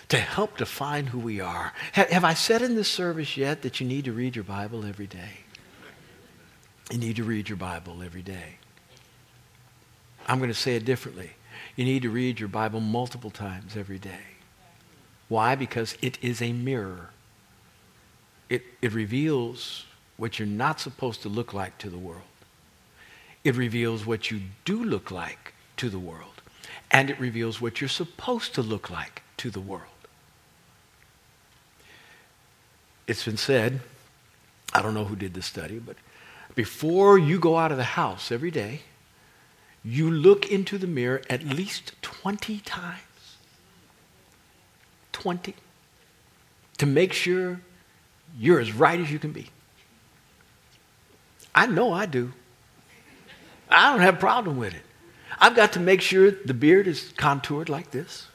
to 0.10 0.18
help 0.18 0.58
define 0.58 1.08
who 1.08 1.20
we 1.20 1.40
are. 1.40 1.74
Have, 1.94 2.10
have 2.10 2.24
I 2.26 2.34
said 2.34 2.62
in 2.62 2.76
this 2.76 2.90
service 2.90 3.38
yet 3.38 3.62
that 3.62 3.80
you 3.80 3.88
need 3.88 4.06
to 4.06 4.12
read 4.12 4.36
your 4.36 4.44
Bible 4.44 4.86
every 4.86 5.08
day? 5.08 5.40
You 6.92 6.98
need 6.98 7.16
to 7.16 7.24
read 7.24 7.48
your 7.48 7.58
Bible 7.58 8.04
every 8.04 8.22
day. 8.22 8.58
I'm 10.28 10.40
going 10.40 10.50
to 10.50 10.54
say 10.54 10.76
it 10.76 10.84
differently. 10.84 11.32
You 11.82 11.86
need 11.86 12.04
to 12.04 12.12
read 12.12 12.40
your 12.40 12.48
Bible 12.48 12.80
multiple 12.80 13.32
times 13.32 13.76
every 13.76 13.98
day. 13.98 14.38
Why? 15.30 15.56
Because 15.56 15.98
it 16.00 16.20
is 16.22 16.40
a 16.40 16.54
mirror. 16.54 17.10
It, 18.50 18.62
it 18.84 18.94
reveals 18.94 19.88
what 20.16 20.38
you're 20.38 20.48
not 20.48 20.80
supposed 20.80 21.24
to 21.24 21.30
look 21.30 21.56
like 21.56 21.80
to 21.80 21.90
the 21.90 21.98
world. 21.98 22.22
It 23.44 23.56
reveals 23.56 24.06
what 24.06 24.30
you 24.30 24.42
do 24.64 24.84
look 24.84 25.10
like 25.10 25.56
to 25.78 25.90
the 25.90 25.98
world. 25.98 26.44
And 26.92 27.10
it 27.10 27.20
reveals 27.20 27.60
what 27.60 27.82
you're 27.82 27.88
supposed 27.88 28.54
to 28.54 28.62
look 28.62 28.92
like 28.92 29.24
to 29.38 29.50
the 29.50 29.60
world. 29.60 29.88
It's 33.08 33.26
been 33.26 33.38
said, 33.38 33.82
I 34.72 34.84
don't 34.84 34.94
know 34.94 35.06
who 35.06 35.16
did 35.16 35.34
this 35.34 35.48
study, 35.48 35.80
but 35.80 35.96
before 36.54 37.18
you 37.18 37.40
go 37.40 37.58
out 37.58 37.72
of 37.72 37.80
the 37.80 37.84
house 37.84 38.32
every 38.32 38.52
day, 38.52 38.82
you 39.84 40.12
look 40.12 40.52
into 40.52 40.78
the 40.78 40.88
mirror 40.88 41.22
at 41.30 41.44
least 41.44 41.94
20 42.02 42.60
times. 42.60 43.02
20. 45.14 45.56
To 46.78 46.86
make 46.86 47.14
sure 47.14 47.62
you're 48.38 48.60
as 48.60 48.74
right 48.74 49.00
as 49.00 49.12
you 49.12 49.20
can 49.20 49.32
be. 49.32 49.50
I 51.54 51.68
know 51.68 51.92
I 51.92 52.06
do. 52.06 52.34
I 53.70 53.92
don't 53.92 54.02
have 54.02 54.16
a 54.16 54.20
problem 54.20 54.58
with 54.58 54.74
it. 54.74 54.82
I've 55.40 55.56
got 55.56 55.74
to 55.74 55.80
make 55.80 56.02
sure 56.02 56.32
the 56.32 56.54
beard 56.54 56.88
is 56.88 57.14
contoured 57.18 57.70
like 57.70 57.92
this 57.92 58.28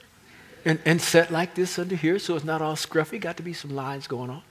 and, 0.65 0.79
and 0.85 1.01
set 1.01 1.31
like 1.31 1.55
this 1.55 1.79
under 1.79 1.95
here 1.95 2.19
so 2.19 2.35
it's 2.35 2.45
not 2.45 2.61
all 2.61 2.75
scruffy. 2.75 3.21
Got 3.21 3.37
to 3.37 3.43
be 3.43 3.53
some 3.53 3.75
lines 3.75 4.07
going 4.07 4.31
on. 4.31 4.43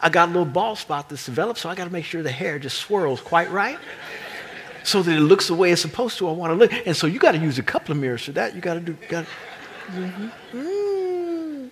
I 0.00 0.10
got 0.10 0.28
a 0.28 0.32
little 0.32 0.44
bald 0.44 0.78
spot 0.78 1.08
that's 1.08 1.24
developed, 1.24 1.60
so 1.60 1.68
I 1.68 1.74
got 1.74 1.84
to 1.84 1.92
make 1.92 2.04
sure 2.04 2.22
the 2.22 2.30
hair 2.30 2.58
just 2.58 2.78
swirls 2.78 3.20
quite 3.20 3.50
right 3.50 3.78
so 4.84 5.02
that 5.02 5.16
it 5.16 5.20
looks 5.20 5.48
the 5.48 5.54
way 5.54 5.72
it's 5.72 5.82
supposed 5.82 6.18
to. 6.18 6.28
I 6.28 6.32
want 6.32 6.52
to 6.52 6.54
look. 6.54 6.72
And 6.86 6.96
so 6.96 7.06
you 7.06 7.18
got 7.18 7.32
to 7.32 7.38
use 7.38 7.58
a 7.58 7.62
couple 7.62 7.92
of 7.92 7.98
mirrors 7.98 8.24
for 8.24 8.32
that. 8.32 8.54
You 8.54 8.60
got 8.60 8.74
to 8.74 8.80
do. 8.80 8.96
Got 9.08 9.26
mm-hmm. 9.88 10.28
mm. 10.56 11.70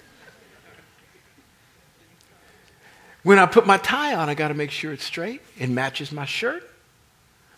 When 3.22 3.38
I 3.38 3.46
put 3.46 3.66
my 3.66 3.76
tie 3.76 4.14
on, 4.14 4.28
I 4.28 4.34
got 4.34 4.48
to 4.48 4.54
make 4.54 4.72
sure 4.72 4.92
it's 4.92 5.04
straight. 5.04 5.42
It 5.56 5.68
matches 5.68 6.10
my 6.10 6.24
shirt. 6.24 6.68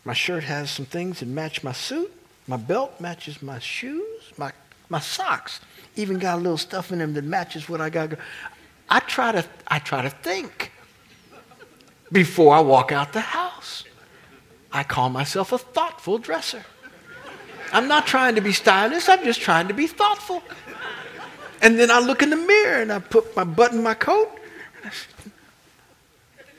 My 0.05 0.13
shirt 0.13 0.45
has 0.45 0.71
some 0.71 0.85
things 0.85 1.21
that 1.21 1.29
match 1.29 1.65
my 1.65 1.73
suit. 1.73 2.13
My 2.47 2.59
belt 2.59 3.01
matches 3.01 3.41
my 3.41 3.59
shoes. 3.59 4.33
My, 4.37 4.53
my 4.91 5.01
socks 5.01 5.61
even 5.97 6.19
got 6.19 6.39
a 6.39 6.43
little 6.43 6.59
stuff 6.59 6.93
in 6.93 6.99
them 6.99 7.15
that 7.15 7.25
matches 7.25 7.69
what 7.69 7.81
I 7.81 7.89
got. 7.89 8.19
I 8.91 9.01
try 9.01 9.33
to, 9.33 9.45
I 9.67 9.79
try 9.79 10.03
to 10.03 10.11
think 10.11 10.73
before 12.13 12.55
I 12.55 12.61
walk 12.61 12.93
out 12.93 13.15
the 13.15 13.21
house. 13.21 13.85
I 14.75 14.83
call 14.83 15.09
myself 15.09 15.53
a 15.53 15.59
thoughtful 15.59 16.19
dresser. 16.19 16.65
I'm 17.73 17.87
not 17.87 18.07
trying 18.07 18.35
to 18.35 18.41
be 18.41 18.53
stylish, 18.53 19.09
I'm 19.09 19.23
just 19.25 19.41
trying 19.41 19.69
to 19.69 19.75
be 19.75 19.87
thoughtful. 19.87 20.43
And 21.63 21.79
then 21.79 21.91
I 21.91 22.01
look 22.01 22.23
in 22.23 22.31
the 22.31 22.37
mirror 22.37 22.83
and 22.83 22.93
I 22.93 22.99
put 22.99 23.35
my 23.37 23.45
button 23.45 23.79
in 23.79 23.85
my 23.85 23.95
coat. 23.95 24.31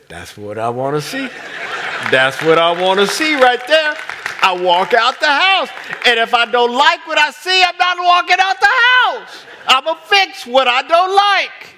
That's 0.08 0.38
what 0.38 0.58
I 0.58 0.70
want 0.70 0.96
to 0.96 1.02
see. 1.02 1.28
That's 2.10 2.42
what 2.42 2.58
I 2.58 2.72
want 2.82 3.00
to 3.02 3.08
see 3.08 3.36
right 3.36 3.62
there. 3.68 3.96
I 4.42 4.58
walk 4.62 4.94
out 4.94 5.20
the 5.20 5.28
house. 5.28 5.70
And 6.06 6.20
if 6.20 6.34
I 6.34 6.46
don't 6.46 6.74
like 6.74 7.06
what 7.08 7.18
I 7.18 7.32
see, 7.32 7.64
I'm 7.64 7.78
not 7.78 7.98
walking 7.98 8.38
out 8.40 8.60
the 8.60 8.68
house. 8.94 9.46
I'm 9.68 9.84
going 9.84 9.98
to 9.98 10.02
fix 10.04 10.46
what 10.46 10.68
I 10.68 10.84
don't 10.84 11.16
like. 11.16 11.76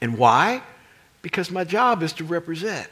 And 0.00 0.16
why? 0.16 0.62
Because 1.20 1.50
my 1.50 1.64
job 1.64 2.02
is 2.02 2.12
to 2.14 2.24
represent. 2.24 2.88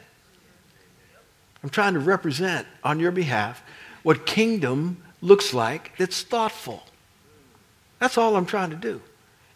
I'm 1.63 1.69
trying 1.69 1.93
to 1.93 1.99
represent 1.99 2.67
on 2.83 2.99
your 2.99 3.11
behalf 3.11 3.63
what 4.03 4.25
kingdom 4.25 5.03
looks 5.21 5.53
like 5.53 5.97
that's 5.97 6.21
thoughtful. 6.21 6.83
That's 7.99 8.17
all 8.17 8.35
I'm 8.35 8.45
trying 8.45 8.69
to 8.69 8.75
do. 8.75 9.01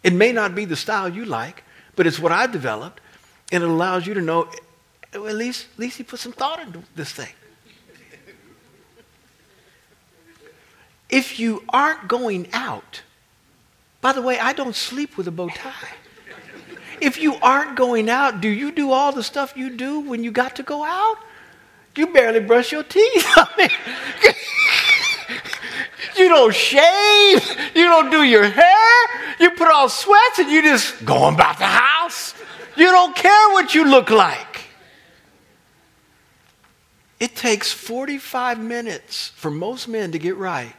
It 0.04 0.14
may 0.14 0.32
not 0.32 0.56
be 0.56 0.66
the 0.66 0.76
style 0.76 1.08
you 1.08 1.26
like, 1.26 1.64
but 1.96 2.08
it's 2.08 2.20
what 2.20 2.32
I've 2.32 2.52
developed, 2.52 3.02
and 3.52 3.64
it 3.64 3.70
allows 3.70 4.08
you 4.08 4.14
to 4.16 4.22
know 4.22 4.50
at 5.14 5.22
least, 5.22 5.68
at 5.74 5.80
least 5.80 5.98
he 5.98 6.04
put 6.04 6.20
some 6.20 6.32
thought 6.32 6.60
into 6.60 6.82
this 6.96 7.12
thing. 7.12 7.34
If 11.10 11.40
you 11.40 11.64
aren't 11.70 12.08
going 12.08 12.48
out, 12.54 13.02
by 14.00 14.14
the 14.14 14.22
way, 14.22 14.40
I 14.40 14.54
don't 14.54 14.76
sleep 14.76 15.18
with 15.18 15.28
a 15.28 15.32
bow 15.32 15.50
tie. 15.50 15.90
If 17.02 17.20
you 17.20 17.36
aren't 17.42 17.76
going 17.76 18.10
out, 18.10 18.42
do 18.42 18.48
you 18.48 18.72
do 18.72 18.92
all 18.92 19.12
the 19.12 19.24
stuff 19.24 19.58
you 19.58 19.76
do 19.76 20.00
when 20.00 20.24
you 20.24 20.32
got 20.32 20.56
to 20.56 20.64
go 20.64 20.84
out? 20.84 21.18
You 21.96 22.08
barely 22.08 22.40
brush 22.40 22.72
your 22.72 22.84
teeth. 22.84 23.28
you 26.18 26.30
don't 26.30 26.56
shave. 26.56 27.58
You 27.76 27.86
don't 27.86 28.10
do 28.10 28.24
your 28.24 28.46
hair. 28.46 29.08
You 29.40 29.52
put 29.52 29.68
on 29.68 29.90
sweats 29.90 30.40
and 30.40 30.50
you 30.50 30.62
just 30.62 31.04
going 31.04 31.36
about 31.36 31.58
the 31.58 31.66
house. 31.66 32.34
You 32.78 32.86
don't 32.86 33.16
care 33.16 33.50
what 33.50 33.76
you 33.76 33.86
look 33.86 34.10
like. 34.10 34.70
It 37.20 37.36
takes 37.36 37.72
45 37.72 38.60
minutes 38.60 39.28
for 39.36 39.52
most 39.52 39.88
men 39.88 40.14
to 40.14 40.18
get 40.18 40.38
right, 40.38 40.74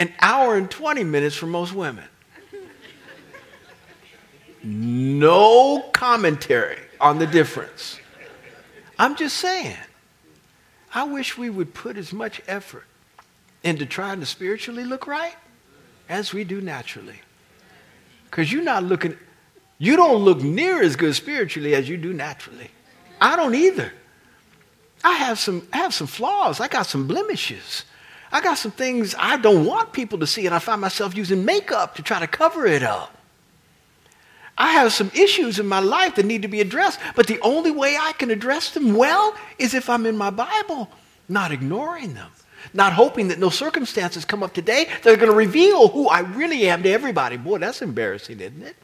an 0.00 0.12
hour 0.20 0.56
and 0.56 0.68
20 0.68 1.04
minutes 1.04 1.36
for 1.36 1.46
most 1.46 1.72
women. 1.72 2.04
No 4.64 5.82
commentary 5.92 6.78
on 7.00 7.18
the 7.18 7.26
difference. 7.26 8.00
I'm 8.98 9.14
just 9.14 9.36
saying. 9.36 9.76
I 10.94 11.04
wish 11.04 11.36
we 11.36 11.50
would 11.50 11.74
put 11.74 11.96
as 11.96 12.12
much 12.12 12.40
effort 12.46 12.86
into 13.62 13.86
trying 13.86 14.20
to 14.20 14.26
spiritually 14.26 14.84
look 14.84 15.06
right 15.06 15.36
as 16.08 16.32
we 16.32 16.44
do 16.44 16.60
naturally. 16.60 17.20
Because 18.24 18.52
you're 18.52 18.62
not 18.62 18.84
looking, 18.84 19.16
you 19.78 19.96
don't 19.96 20.24
look 20.24 20.40
near 20.42 20.82
as 20.82 20.96
good 20.96 21.14
spiritually 21.14 21.74
as 21.74 21.88
you 21.88 21.96
do 21.96 22.12
naturally. 22.12 22.70
I 23.20 23.36
don't 23.36 23.54
either. 23.54 23.92
I 25.04 25.14
have 25.14 25.38
some, 25.38 25.66
I 25.72 25.78
have 25.78 25.94
some 25.94 26.06
flaws. 26.06 26.60
I 26.60 26.68
got 26.68 26.86
some 26.86 27.06
blemishes. 27.06 27.84
I 28.30 28.40
got 28.40 28.58
some 28.58 28.72
things 28.72 29.14
I 29.18 29.36
don't 29.36 29.64
want 29.64 29.92
people 29.92 30.18
to 30.18 30.26
see, 30.26 30.46
and 30.46 30.54
I 30.54 30.58
find 30.58 30.80
myself 30.80 31.16
using 31.16 31.44
makeup 31.44 31.94
to 31.96 32.02
try 32.02 32.20
to 32.20 32.26
cover 32.26 32.66
it 32.66 32.82
up. 32.82 33.17
I 34.58 34.72
have 34.72 34.92
some 34.92 35.12
issues 35.14 35.60
in 35.60 35.66
my 35.66 35.78
life 35.78 36.16
that 36.16 36.26
need 36.26 36.42
to 36.42 36.48
be 36.48 36.60
addressed, 36.60 36.98
but 37.14 37.28
the 37.28 37.40
only 37.40 37.70
way 37.70 37.96
I 37.96 38.12
can 38.12 38.32
address 38.32 38.72
them 38.72 38.94
well 38.94 39.34
is 39.56 39.72
if 39.72 39.88
I'm 39.88 40.04
in 40.04 40.18
my 40.18 40.30
Bible, 40.30 40.90
not 41.28 41.52
ignoring 41.52 42.14
them, 42.14 42.30
not 42.74 42.92
hoping 42.92 43.28
that 43.28 43.38
no 43.38 43.50
circumstances 43.50 44.24
come 44.24 44.42
up 44.42 44.52
today 44.52 44.88
that 45.02 45.12
are 45.12 45.16
going 45.16 45.30
to 45.30 45.36
reveal 45.36 45.86
who 45.88 46.08
I 46.08 46.20
really 46.20 46.68
am 46.68 46.82
to 46.82 46.90
everybody. 46.90 47.36
Boy, 47.36 47.58
that's 47.58 47.82
embarrassing, 47.82 48.40
isn't 48.40 48.62
it? 48.62 48.74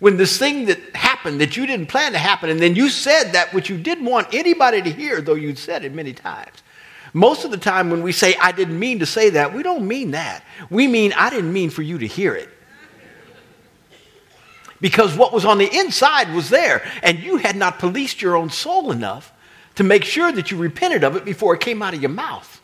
When 0.00 0.16
this 0.16 0.36
thing 0.36 0.66
that 0.66 0.80
happened 0.96 1.40
that 1.40 1.56
you 1.56 1.64
didn't 1.64 1.86
plan 1.86 2.10
to 2.10 2.18
happen, 2.18 2.50
and 2.50 2.58
then 2.58 2.74
you 2.74 2.88
said 2.88 3.30
that 3.34 3.54
which 3.54 3.70
you 3.70 3.78
didn't 3.78 4.06
want 4.06 4.34
anybody 4.34 4.82
to 4.82 4.90
hear, 4.90 5.20
though 5.20 5.34
you'd 5.34 5.58
said 5.58 5.84
it 5.84 5.94
many 5.94 6.12
times. 6.12 6.64
Most 7.12 7.44
of 7.44 7.52
the 7.52 7.56
time, 7.56 7.88
when 7.88 8.02
we 8.02 8.10
say, 8.10 8.34
I 8.40 8.50
didn't 8.50 8.80
mean 8.80 8.98
to 8.98 9.06
say 9.06 9.30
that, 9.30 9.54
we 9.54 9.62
don't 9.62 9.86
mean 9.86 10.10
that. 10.10 10.42
We 10.70 10.88
mean, 10.88 11.12
I 11.12 11.30
didn't 11.30 11.52
mean 11.52 11.70
for 11.70 11.82
you 11.82 11.98
to 11.98 12.06
hear 12.06 12.34
it 12.34 12.48
because 14.82 15.16
what 15.16 15.32
was 15.32 15.46
on 15.46 15.56
the 15.56 15.74
inside 15.74 16.34
was 16.34 16.50
there, 16.50 16.84
and 17.02 17.20
you 17.20 17.38
had 17.38 17.56
not 17.56 17.78
policed 17.78 18.20
your 18.20 18.36
own 18.36 18.50
soul 18.50 18.90
enough 18.90 19.32
to 19.76 19.84
make 19.84 20.04
sure 20.04 20.30
that 20.32 20.50
you 20.50 20.58
repented 20.58 21.04
of 21.04 21.16
it 21.16 21.24
before 21.24 21.54
it 21.54 21.60
came 21.60 21.80
out 21.80 21.94
of 21.94 22.02
your 22.02 22.10
mouth. 22.10 22.60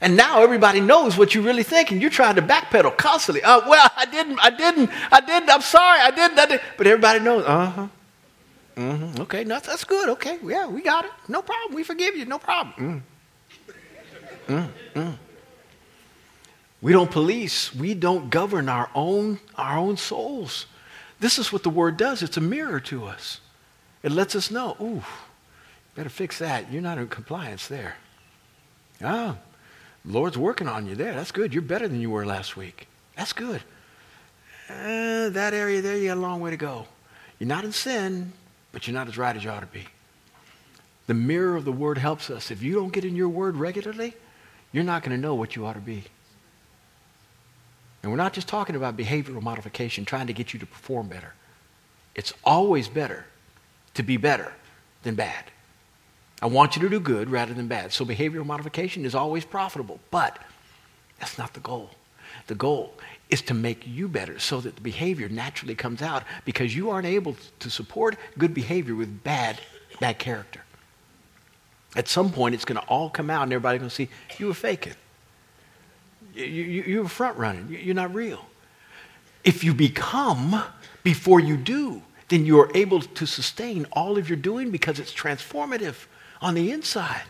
And 0.00 0.16
now 0.16 0.42
everybody 0.42 0.80
knows 0.80 1.16
what 1.16 1.34
you 1.34 1.40
really 1.40 1.62
think, 1.62 1.92
and 1.92 2.02
you're 2.02 2.10
trying 2.10 2.34
to 2.34 2.42
backpedal 2.42 2.96
constantly. 2.96 3.40
Oh, 3.44 3.62
well, 3.68 3.90
I 3.96 4.04
didn't, 4.04 4.38
I 4.40 4.50
didn't, 4.50 4.90
I 5.10 5.20
didn't, 5.20 5.48
I'm 5.48 5.62
sorry, 5.62 6.00
I 6.00 6.10
didn't, 6.10 6.38
I 6.38 6.46
didn't. 6.46 6.62
But 6.76 6.86
everybody 6.88 7.20
knows, 7.20 7.44
uh 7.46 7.66
huh. 7.66 7.88
Mm-hmm. 8.76 9.22
Okay, 9.22 9.44
no, 9.44 9.58
that's 9.58 9.84
good. 9.84 10.08
Okay, 10.10 10.38
yeah, 10.44 10.68
we 10.68 10.82
got 10.82 11.04
it. 11.04 11.10
No 11.28 11.42
problem. 11.42 11.74
We 11.74 11.82
forgive 11.82 12.16
you. 12.16 12.26
No 12.26 12.38
problem. 12.38 13.02
Mm. 14.48 14.64
Mm, 14.64 14.68
mm. 14.94 15.14
We 16.80 16.92
don't 16.92 17.10
police. 17.10 17.74
We 17.74 17.94
don't 17.94 18.30
govern 18.30 18.68
our 18.68 18.88
own 18.94 19.40
our 19.56 19.78
own 19.78 19.96
souls. 19.96 20.66
This 21.20 21.38
is 21.38 21.52
what 21.52 21.62
the 21.62 21.70
word 21.70 21.96
does. 21.96 22.22
It's 22.22 22.36
a 22.36 22.40
mirror 22.40 22.80
to 22.80 23.06
us. 23.06 23.40
It 24.02 24.12
lets 24.12 24.36
us 24.36 24.50
know, 24.50 24.76
ooh, 24.80 25.02
better 25.94 26.08
fix 26.08 26.38
that. 26.38 26.72
You're 26.72 26.82
not 26.82 26.98
in 26.98 27.08
compliance 27.08 27.66
there. 27.66 27.96
Ah, 29.02 29.36
Lord's 30.04 30.38
working 30.38 30.68
on 30.68 30.86
you 30.86 30.94
there. 30.94 31.14
That's 31.14 31.32
good. 31.32 31.52
You're 31.52 31.62
better 31.62 31.88
than 31.88 32.00
you 32.00 32.10
were 32.10 32.24
last 32.24 32.56
week. 32.56 32.86
That's 33.16 33.32
good. 33.32 33.62
Uh, 34.70 35.30
that 35.30 35.54
area 35.54 35.80
there, 35.82 35.96
you 35.96 36.08
got 36.08 36.18
a 36.18 36.20
long 36.20 36.40
way 36.40 36.50
to 36.50 36.56
go. 36.56 36.86
You're 37.38 37.48
not 37.48 37.64
in 37.64 37.72
sin, 37.72 38.32
but 38.72 38.86
you're 38.86 38.94
not 38.94 39.08
as 39.08 39.18
right 39.18 39.34
as 39.34 39.42
you 39.42 39.50
ought 39.50 39.60
to 39.60 39.66
be. 39.66 39.86
The 41.06 41.14
mirror 41.14 41.56
of 41.56 41.64
the 41.64 41.72
word 41.72 41.98
helps 41.98 42.30
us. 42.30 42.50
If 42.50 42.62
you 42.62 42.74
don't 42.74 42.92
get 42.92 43.04
in 43.04 43.16
your 43.16 43.28
word 43.28 43.56
regularly, 43.56 44.14
you're 44.72 44.84
not 44.84 45.02
going 45.02 45.16
to 45.16 45.20
know 45.20 45.34
what 45.34 45.56
you 45.56 45.64
ought 45.64 45.74
to 45.74 45.80
be. 45.80 46.04
And 48.02 48.12
we're 48.12 48.18
not 48.18 48.32
just 48.32 48.48
talking 48.48 48.76
about 48.76 48.96
behavioral 48.96 49.42
modification, 49.42 50.04
trying 50.04 50.28
to 50.28 50.32
get 50.32 50.52
you 50.52 50.60
to 50.60 50.66
perform 50.66 51.08
better. 51.08 51.34
It's 52.14 52.32
always 52.44 52.88
better 52.88 53.24
to 53.94 54.02
be 54.02 54.16
better 54.16 54.52
than 55.02 55.14
bad. 55.14 55.44
I 56.40 56.46
want 56.46 56.76
you 56.76 56.82
to 56.82 56.88
do 56.88 57.00
good 57.00 57.30
rather 57.30 57.52
than 57.54 57.66
bad. 57.66 57.92
So 57.92 58.04
behavioral 58.04 58.46
modification 58.46 59.04
is 59.04 59.14
always 59.14 59.44
profitable, 59.44 59.98
but 60.10 60.38
that's 61.18 61.36
not 61.38 61.54
the 61.54 61.60
goal. 61.60 61.90
The 62.46 62.54
goal 62.54 62.94
is 63.30 63.42
to 63.42 63.54
make 63.54 63.86
you 63.86 64.08
better 64.08 64.38
so 64.38 64.60
that 64.60 64.76
the 64.76 64.80
behavior 64.80 65.28
naturally 65.28 65.74
comes 65.74 66.00
out 66.00 66.22
because 66.44 66.74
you 66.74 66.90
aren't 66.90 67.06
able 67.06 67.36
to 67.58 67.70
support 67.70 68.16
good 68.38 68.54
behavior 68.54 68.94
with 68.94 69.22
bad, 69.24 69.60
bad 70.00 70.18
character. 70.18 70.62
At 71.96 72.06
some 72.06 72.30
point, 72.30 72.54
it's 72.54 72.64
going 72.64 72.80
to 72.80 72.86
all 72.86 73.10
come 73.10 73.30
out 73.30 73.42
and 73.42 73.52
everybody's 73.52 73.80
going 73.80 73.90
to 73.90 73.94
see 73.94 74.08
you 74.38 74.46
were 74.46 74.54
faking. 74.54 74.94
You, 76.38 76.44
you, 76.44 76.82
you 76.82 77.02
were 77.02 77.08
front 77.08 77.36
running. 77.36 77.68
You're 77.68 77.94
not 77.94 78.14
real. 78.14 78.44
If 79.44 79.64
you 79.64 79.74
become 79.74 80.62
before 81.02 81.40
you 81.40 81.56
do, 81.56 82.02
then 82.28 82.44
you 82.44 82.60
are 82.60 82.70
able 82.74 83.00
to 83.00 83.26
sustain 83.26 83.86
all 83.92 84.18
of 84.18 84.28
your 84.28 84.36
doing 84.36 84.70
because 84.70 84.98
it's 85.00 85.12
transformative 85.12 86.06
on 86.40 86.54
the 86.54 86.70
inside. 86.70 87.22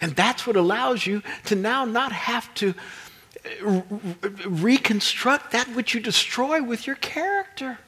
And 0.00 0.14
that's 0.14 0.46
what 0.46 0.56
allows 0.56 1.06
you 1.06 1.22
to 1.46 1.54
now 1.54 1.84
not 1.84 2.12
have 2.12 2.52
to 2.54 2.74
uh, 3.64 3.80
reconstruct 4.46 5.52
that 5.52 5.68
which 5.74 5.94
you 5.94 6.00
destroy 6.00 6.62
with 6.62 6.86
your 6.86 6.96
character. 6.96 7.78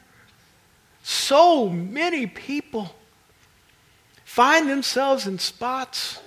So 1.03 1.69
many 1.69 2.27
people 2.27 2.95
find 4.25 4.69
themselves 4.69 5.27
in 5.27 5.39
spots 5.39 6.19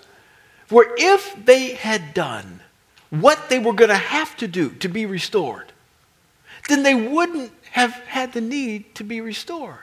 where 0.69 0.95
if 0.97 1.37
they 1.45 1.75
had 1.75 2.15
done 2.15 2.61
what 3.21 3.49
they 3.49 3.59
were 3.59 3.73
going 3.73 3.91
to 3.91 3.97
have 3.97 4.37
to 4.39 4.49
do 4.49 4.71
to 4.71 4.89
be 4.89 5.07
restored, 5.07 5.73
then 6.69 6.83
they 6.83 6.95
wouldn't 6.95 7.53
have 7.71 7.93
had 8.07 8.33
the 8.33 8.41
need 8.41 8.95
to 8.95 9.05
be 9.05 9.21
restored. 9.21 9.79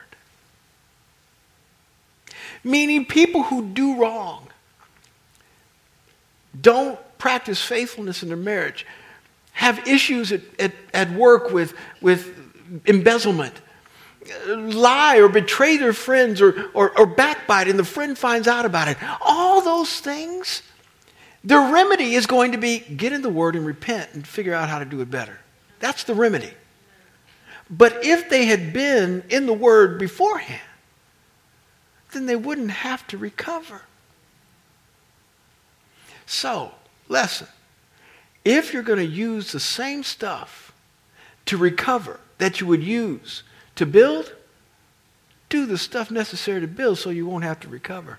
Meaning, 2.64 3.04
people 3.06 3.42
who 3.44 3.68
do 3.68 4.00
wrong 4.00 4.48
don't 6.60 6.98
practice 7.18 7.62
faithfulness 7.62 8.22
in 8.22 8.28
their 8.28 8.36
marriage, 8.36 8.86
have 9.52 9.86
issues 9.86 10.32
at, 10.32 10.40
at, 10.58 10.72
at 10.92 11.10
work 11.12 11.50
with, 11.50 11.74
with 12.00 12.34
embezzlement, 12.86 13.54
lie 14.46 15.18
or 15.18 15.28
betray 15.28 15.76
their 15.76 15.92
friends 15.92 16.40
or, 16.40 16.70
or, 16.74 16.98
or 16.98 17.06
backbite, 17.06 17.68
and 17.68 17.78
the 17.78 17.84
friend 17.84 18.16
finds 18.16 18.48
out 18.48 18.64
about 18.64 18.88
it. 18.88 18.96
All 19.20 19.60
those 19.60 20.00
things, 20.00 20.62
their 21.44 21.72
remedy 21.72 22.14
is 22.14 22.26
going 22.26 22.52
to 22.52 22.58
be 22.58 22.78
get 22.78 23.12
in 23.12 23.22
the 23.22 23.28
Word 23.28 23.56
and 23.56 23.66
repent 23.66 24.10
and 24.14 24.26
figure 24.26 24.54
out 24.54 24.68
how 24.68 24.78
to 24.78 24.84
do 24.84 25.00
it 25.00 25.10
better. 25.10 25.38
That's 25.80 26.04
the 26.04 26.14
remedy. 26.14 26.52
But 27.68 28.04
if 28.04 28.28
they 28.28 28.46
had 28.46 28.72
been 28.72 29.24
in 29.28 29.46
the 29.46 29.52
Word 29.52 29.98
beforehand, 29.98 30.60
then 32.12 32.26
they 32.26 32.36
wouldn't 32.36 32.70
have 32.70 33.06
to 33.08 33.18
recover. 33.18 33.82
So, 36.26 36.72
lesson. 37.08 37.48
If 38.44 38.72
you're 38.72 38.82
going 38.82 38.98
to 38.98 39.04
use 39.04 39.52
the 39.52 39.60
same 39.60 40.02
stuff 40.02 40.72
to 41.46 41.56
recover 41.56 42.20
that 42.38 42.60
you 42.60 42.66
would 42.66 42.82
use 42.82 43.42
to 43.76 43.86
build, 43.86 44.34
do 45.48 45.66
the 45.66 45.78
stuff 45.78 46.10
necessary 46.10 46.60
to 46.60 46.66
build 46.66 46.98
so 46.98 47.10
you 47.10 47.26
won't 47.26 47.44
have 47.44 47.60
to 47.60 47.68
recover. 47.68 48.18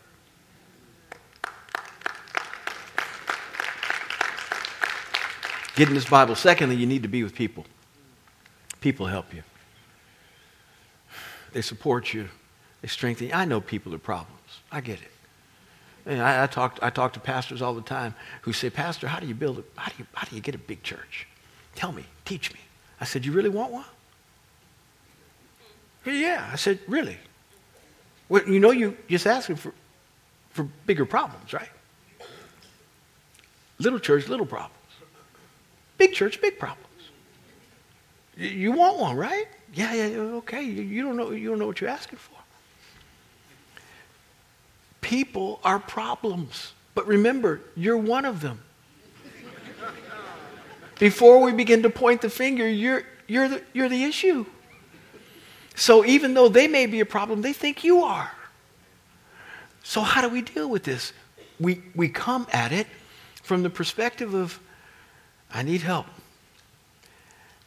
Get 5.75 5.87
in 5.87 5.95
this 5.95 6.09
Bible. 6.09 6.35
Secondly, 6.35 6.75
you 6.75 6.85
need 6.85 7.03
to 7.03 7.09
be 7.09 7.23
with 7.23 7.33
people. 7.33 7.65
People 8.81 9.07
help 9.07 9.33
you. 9.33 9.43
They 11.51 11.61
support 11.61 12.13
you. 12.13 12.29
They 12.81 12.87
strengthen 12.87 13.27
you. 13.27 13.33
I 13.33 13.45
know 13.45 13.61
people 13.61 13.93
are 13.95 13.99
problems. 13.99 14.39
I 14.71 14.81
get 14.81 15.01
it. 15.01 15.11
And 16.05 16.21
I, 16.21 16.43
I, 16.43 16.47
talk, 16.47 16.79
I 16.81 16.89
talk 16.89 17.13
to 17.13 17.19
pastors 17.19 17.61
all 17.61 17.73
the 17.73 17.81
time 17.81 18.13
who 18.41 18.53
say, 18.53 18.69
Pastor, 18.69 19.07
how 19.07 19.19
do 19.19 19.27
you 19.27 19.33
build 19.33 19.59
a, 19.59 19.63
how 19.79 19.89
do 19.89 19.95
you, 19.99 20.05
how 20.13 20.27
do 20.27 20.35
you 20.35 20.41
get 20.41 20.53
a 20.53 20.59
big 20.59 20.83
church? 20.83 21.27
Tell 21.75 21.91
me, 21.91 22.03
teach 22.25 22.53
me. 22.53 22.59
I 22.99 23.05
said, 23.05 23.25
you 23.25 23.31
really 23.31 23.49
want 23.49 23.71
one? 23.71 23.85
Yeah. 26.05 26.49
I 26.51 26.57
said, 26.57 26.79
really? 26.87 27.17
Well, 28.29 28.47
you 28.47 28.59
know, 28.59 28.71
you 28.71 28.97
just 29.07 29.25
asking 29.25 29.55
for, 29.55 29.73
for 30.49 30.63
bigger 30.85 31.05
problems, 31.05 31.53
right? 31.53 31.69
Little 33.79 33.99
church, 33.99 34.27
little 34.27 34.45
problems. 34.45 34.75
Big 35.97 36.13
church, 36.13 36.41
big 36.41 36.59
problems. 36.59 36.87
You 38.35 38.71
want 38.71 38.97
one, 38.97 39.15
right? 39.15 39.47
Yeah, 39.73 39.93
yeah, 39.93 40.17
okay. 40.17 40.63
You 40.63 41.03
don't 41.03 41.17
know, 41.17 41.31
you 41.31 41.49
don't 41.49 41.59
know 41.59 41.67
what 41.67 41.81
you're 41.81 41.89
asking 41.89 42.19
for. 42.19 42.37
People 45.01 45.59
are 45.63 45.79
problems. 45.79 46.73
But 46.95 47.07
remember, 47.07 47.61
you're 47.75 47.97
one 47.97 48.25
of 48.25 48.41
them. 48.41 48.59
Before 50.99 51.41
we 51.41 51.51
begin 51.51 51.83
to 51.83 51.89
point 51.89 52.21
the 52.21 52.29
finger, 52.29 52.69
you're, 52.69 53.03
you're, 53.27 53.49
the, 53.49 53.63
you're 53.73 53.89
the 53.89 54.03
issue. 54.03 54.45
So 55.75 56.05
even 56.05 56.35
though 56.35 56.49
they 56.49 56.67
may 56.67 56.85
be 56.85 56.99
a 56.99 57.05
problem, 57.05 57.41
they 57.41 57.53
think 57.53 57.83
you 57.83 58.03
are. 58.03 58.31
So 59.81 60.01
how 60.01 60.21
do 60.21 60.29
we 60.29 60.41
deal 60.41 60.69
with 60.69 60.83
this? 60.83 61.13
We, 61.59 61.81
we 61.95 62.09
come 62.09 62.47
at 62.51 62.71
it 62.71 62.87
from 63.41 63.63
the 63.63 63.69
perspective 63.69 64.33
of, 64.33 64.59
I 65.53 65.63
need 65.63 65.81
help. 65.81 66.07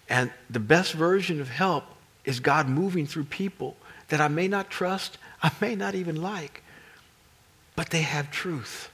And 0.09 0.31
the 0.51 0.61
best 0.61 0.93
version 0.93 1.41
of 1.41 1.49
help 1.49 1.85
is 2.25 2.41
God 2.41 2.69
moving 2.69 3.07
through 3.07 3.25
people 3.25 3.77
that 4.09 4.21
I 4.21 4.29
may 4.29 4.49
not 4.49 4.71
trust, 4.71 5.19
I 5.43 5.51
may 5.61 5.75
not 5.75 5.95
even 5.95 6.21
like, 6.21 6.63
but 7.75 7.91
they 7.91 8.03
have 8.03 8.31
truth 8.31 8.91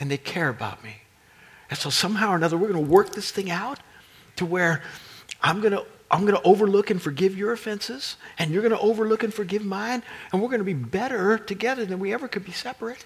and 0.00 0.10
they 0.10 0.16
care 0.16 0.48
about 0.48 0.82
me. 0.82 0.96
And 1.70 1.78
so 1.78 1.90
somehow 1.90 2.30
or 2.30 2.36
another, 2.36 2.56
we're 2.56 2.72
going 2.72 2.84
to 2.84 2.90
work 2.90 3.10
this 3.10 3.30
thing 3.30 3.50
out 3.50 3.80
to 4.36 4.46
where 4.46 4.82
I'm 5.42 5.60
going 5.60 5.72
to 5.72 5.84
I'm 6.10 6.22
going 6.22 6.36
to 6.36 6.42
overlook 6.42 6.88
and 6.88 7.02
forgive 7.02 7.36
your 7.36 7.52
offenses, 7.52 8.16
and 8.38 8.50
you're 8.50 8.62
going 8.62 8.74
to 8.74 8.80
overlook 8.80 9.24
and 9.24 9.34
forgive 9.34 9.62
mine, 9.62 10.02
and 10.32 10.40
we're 10.40 10.48
going 10.48 10.60
to 10.60 10.64
be 10.64 10.72
better 10.72 11.36
together 11.36 11.84
than 11.84 11.98
we 11.98 12.14
ever 12.14 12.28
could 12.28 12.46
be 12.46 12.52
separate. 12.52 13.04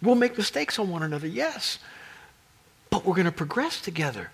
We'll 0.00 0.14
make 0.14 0.38
mistakes 0.38 0.78
on 0.78 0.90
one 0.90 1.02
another, 1.02 1.26
yes, 1.26 1.80
but 2.90 3.06
we're 3.06 3.14
going 3.14 3.24
to 3.24 3.32
progress 3.32 3.80
together. 3.80 4.30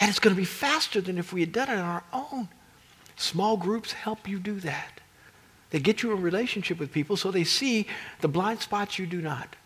And 0.00 0.10
it's 0.10 0.18
going 0.18 0.34
to 0.34 0.40
be 0.40 0.44
faster 0.44 1.00
than 1.00 1.18
if 1.18 1.32
we 1.32 1.40
had 1.40 1.52
done 1.52 1.70
it 1.70 1.78
on 1.78 1.78
our 1.78 2.04
own. 2.12 2.48
Small 3.16 3.56
groups 3.56 3.92
help 3.92 4.28
you 4.28 4.38
do 4.38 4.58
that. 4.60 5.00
They 5.70 5.78
get 5.78 6.02
you 6.02 6.12
a 6.12 6.16
relationship 6.16 6.78
with 6.78 6.92
people 6.92 7.16
so 7.16 7.30
they 7.30 7.44
see 7.44 7.86
the 8.20 8.28
blind 8.28 8.60
spots 8.60 8.98
you 8.98 9.06
do 9.06 9.20
not. 9.20 9.56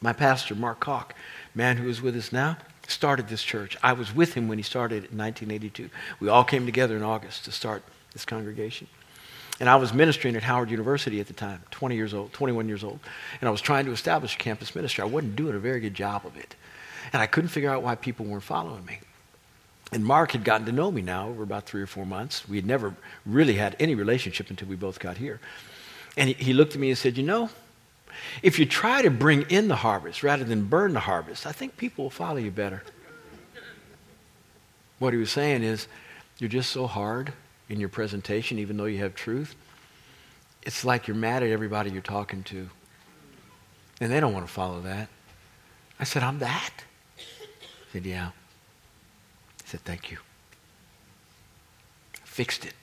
My 0.00 0.12
pastor, 0.12 0.54
Mark 0.54 0.80
Koch, 0.80 1.14
man 1.54 1.76
who 1.76 1.88
is 1.88 2.02
with 2.02 2.16
us 2.16 2.32
now, 2.32 2.56
started 2.88 3.28
this 3.28 3.42
church. 3.42 3.76
I 3.82 3.92
was 3.92 4.14
with 4.14 4.34
him 4.34 4.48
when 4.48 4.58
he 4.58 4.62
started 4.62 5.04
in 5.10 5.18
1982. 5.18 5.90
We 6.20 6.28
all 6.28 6.44
came 6.44 6.66
together 6.66 6.96
in 6.96 7.02
August 7.02 7.44
to 7.44 7.52
start 7.52 7.82
this 8.12 8.24
congregation. 8.24 8.88
And 9.60 9.68
I 9.68 9.76
was 9.76 9.92
ministering 9.92 10.34
at 10.34 10.42
Howard 10.42 10.70
University 10.70 11.20
at 11.20 11.28
the 11.28 11.32
time, 11.32 11.62
20 11.70 11.94
years 11.94 12.14
old, 12.14 12.32
21 12.32 12.66
years 12.68 12.82
old. 12.82 12.98
And 13.40 13.48
I 13.48 13.50
was 13.52 13.60
trying 13.60 13.84
to 13.86 13.92
establish 13.92 14.34
a 14.34 14.38
campus 14.38 14.74
ministry. 14.74 15.02
I 15.02 15.06
wasn't 15.06 15.36
doing 15.36 15.54
a 15.54 15.60
very 15.60 15.78
good 15.78 15.94
job 15.94 16.26
of 16.26 16.36
it. 16.36 16.56
And 17.12 17.22
I 17.22 17.26
couldn't 17.26 17.50
figure 17.50 17.70
out 17.70 17.82
why 17.82 17.94
people 17.94 18.26
weren't 18.26 18.42
following 18.42 18.84
me. 18.84 18.98
And 19.92 20.04
Mark 20.04 20.32
had 20.32 20.44
gotten 20.44 20.66
to 20.66 20.72
know 20.72 20.90
me 20.90 21.02
now 21.02 21.28
over 21.28 21.42
about 21.42 21.66
three 21.66 21.82
or 21.82 21.86
four 21.86 22.06
months. 22.06 22.48
We 22.48 22.56
had 22.56 22.66
never 22.66 22.94
really 23.26 23.54
had 23.54 23.76
any 23.78 23.94
relationship 23.94 24.48
until 24.48 24.68
we 24.68 24.76
both 24.76 24.98
got 24.98 25.18
here. 25.18 25.38
And 26.16 26.28
he, 26.28 26.34
he 26.44 26.52
looked 26.52 26.74
at 26.74 26.80
me 26.80 26.88
and 26.88 26.98
said, 26.98 27.18
You 27.18 27.24
know, 27.24 27.50
if 28.42 28.58
you 28.58 28.64
try 28.64 29.02
to 29.02 29.10
bring 29.10 29.42
in 29.42 29.68
the 29.68 29.76
harvest 29.76 30.22
rather 30.22 30.44
than 30.44 30.64
burn 30.64 30.94
the 30.94 31.00
harvest, 31.00 31.46
I 31.46 31.52
think 31.52 31.76
people 31.76 32.04
will 32.04 32.10
follow 32.10 32.38
you 32.38 32.50
better. 32.50 32.82
What 34.98 35.12
he 35.12 35.18
was 35.18 35.30
saying 35.30 35.62
is, 35.62 35.88
you're 36.38 36.48
just 36.48 36.70
so 36.70 36.86
hard 36.86 37.32
in 37.68 37.78
your 37.78 37.88
presentation, 37.88 38.58
even 38.58 38.76
though 38.76 38.86
you 38.86 38.98
have 38.98 39.14
truth. 39.14 39.54
It's 40.62 40.84
like 40.84 41.06
you're 41.06 41.16
mad 41.16 41.42
at 41.42 41.50
everybody 41.50 41.90
you're 41.90 42.02
talking 42.02 42.42
to. 42.44 42.68
And 44.00 44.10
they 44.10 44.20
don't 44.20 44.32
want 44.32 44.46
to 44.46 44.52
follow 44.52 44.80
that. 44.82 45.08
I 46.00 46.04
said, 46.04 46.22
I'm 46.22 46.38
that. 46.38 46.84
He 47.92 47.98
said, 47.98 48.06
Yeah 48.06 48.30
said, 49.72 49.80
Thank 49.80 50.10
you. 50.10 50.18
Fixed 52.24 52.66
it. 52.66 52.74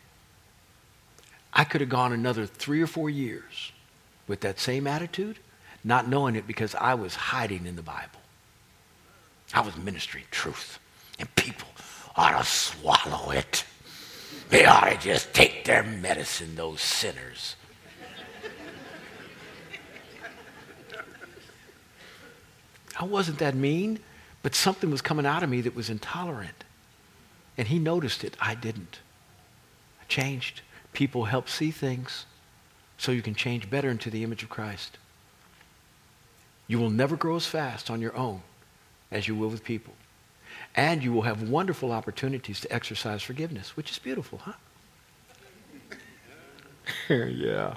I 1.53 1.63
could 1.63 1.81
have 1.81 1.89
gone 1.89 2.13
another 2.13 2.47
three 2.47 2.81
or 2.81 2.87
four 2.87 3.09
years 3.11 3.71
with 4.27 4.41
that 4.41 4.59
same 4.59 4.87
attitude, 4.87 5.37
not 5.83 6.07
knowing 6.07 6.35
it 6.35 6.47
because 6.47 6.73
I 6.73 6.95
was 6.95 7.15
hiding 7.15 7.67
in 7.67 7.75
the 7.75 7.83
Bible. 7.83 8.21
I 9.53 9.61
was 9.61 9.77
ministering 9.77 10.25
truth. 10.31 10.79
And 11.19 11.33
people 11.35 11.67
ought 12.15 12.39
to 12.39 12.43
swallow 12.43 13.31
it. 13.31 13.65
They 14.49 14.65
ought 14.65 14.89
to 14.89 14.97
just 14.97 15.33
take 15.33 15.65
their 15.65 15.83
medicine, 15.83 16.55
those 16.55 16.81
sinners. 16.81 17.55
I 22.99 23.05
wasn't 23.05 23.37
that 23.39 23.55
mean, 23.55 23.99
but 24.41 24.55
something 24.55 24.89
was 24.89 25.01
coming 25.01 25.25
out 25.25 25.43
of 25.43 25.49
me 25.49 25.61
that 25.61 25.75
was 25.75 25.89
intolerant. 25.89 26.63
And 27.57 27.67
he 27.67 27.79
noticed 27.79 28.23
it. 28.23 28.37
I 28.39 28.55
didn't. 28.55 28.99
I 30.01 30.05
changed. 30.05 30.61
People 30.93 31.25
help 31.25 31.49
see 31.49 31.71
things 31.71 32.25
so 32.97 33.11
you 33.11 33.21
can 33.21 33.35
change 33.35 33.69
better 33.69 33.89
into 33.89 34.09
the 34.09 34.23
image 34.23 34.43
of 34.43 34.49
Christ. 34.49 34.97
You 36.67 36.79
will 36.79 36.89
never 36.89 37.15
grow 37.15 37.35
as 37.35 37.45
fast 37.45 37.89
on 37.89 38.01
your 38.01 38.15
own 38.15 38.41
as 39.11 39.27
you 39.27 39.35
will 39.35 39.49
with 39.49 39.63
people. 39.63 39.93
And 40.75 41.03
you 41.03 41.11
will 41.11 41.23
have 41.23 41.49
wonderful 41.49 41.91
opportunities 41.91 42.59
to 42.61 42.71
exercise 42.71 43.23
forgiveness, 43.23 43.75
which 43.75 43.91
is 43.91 43.99
beautiful, 43.99 44.39
huh? 44.39 44.53
yeah. 47.09 47.75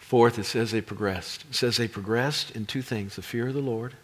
Fourth, 0.00 0.38
it 0.38 0.44
says 0.44 0.72
they 0.72 0.80
progressed. 0.80 1.44
It 1.48 1.54
says 1.54 1.76
they 1.76 1.88
progressed 1.88 2.50
in 2.50 2.66
two 2.66 2.82
things 2.82 3.16
the 3.16 3.22
fear 3.22 3.48
of 3.48 3.54
the 3.54 3.60
Lord. 3.60 3.94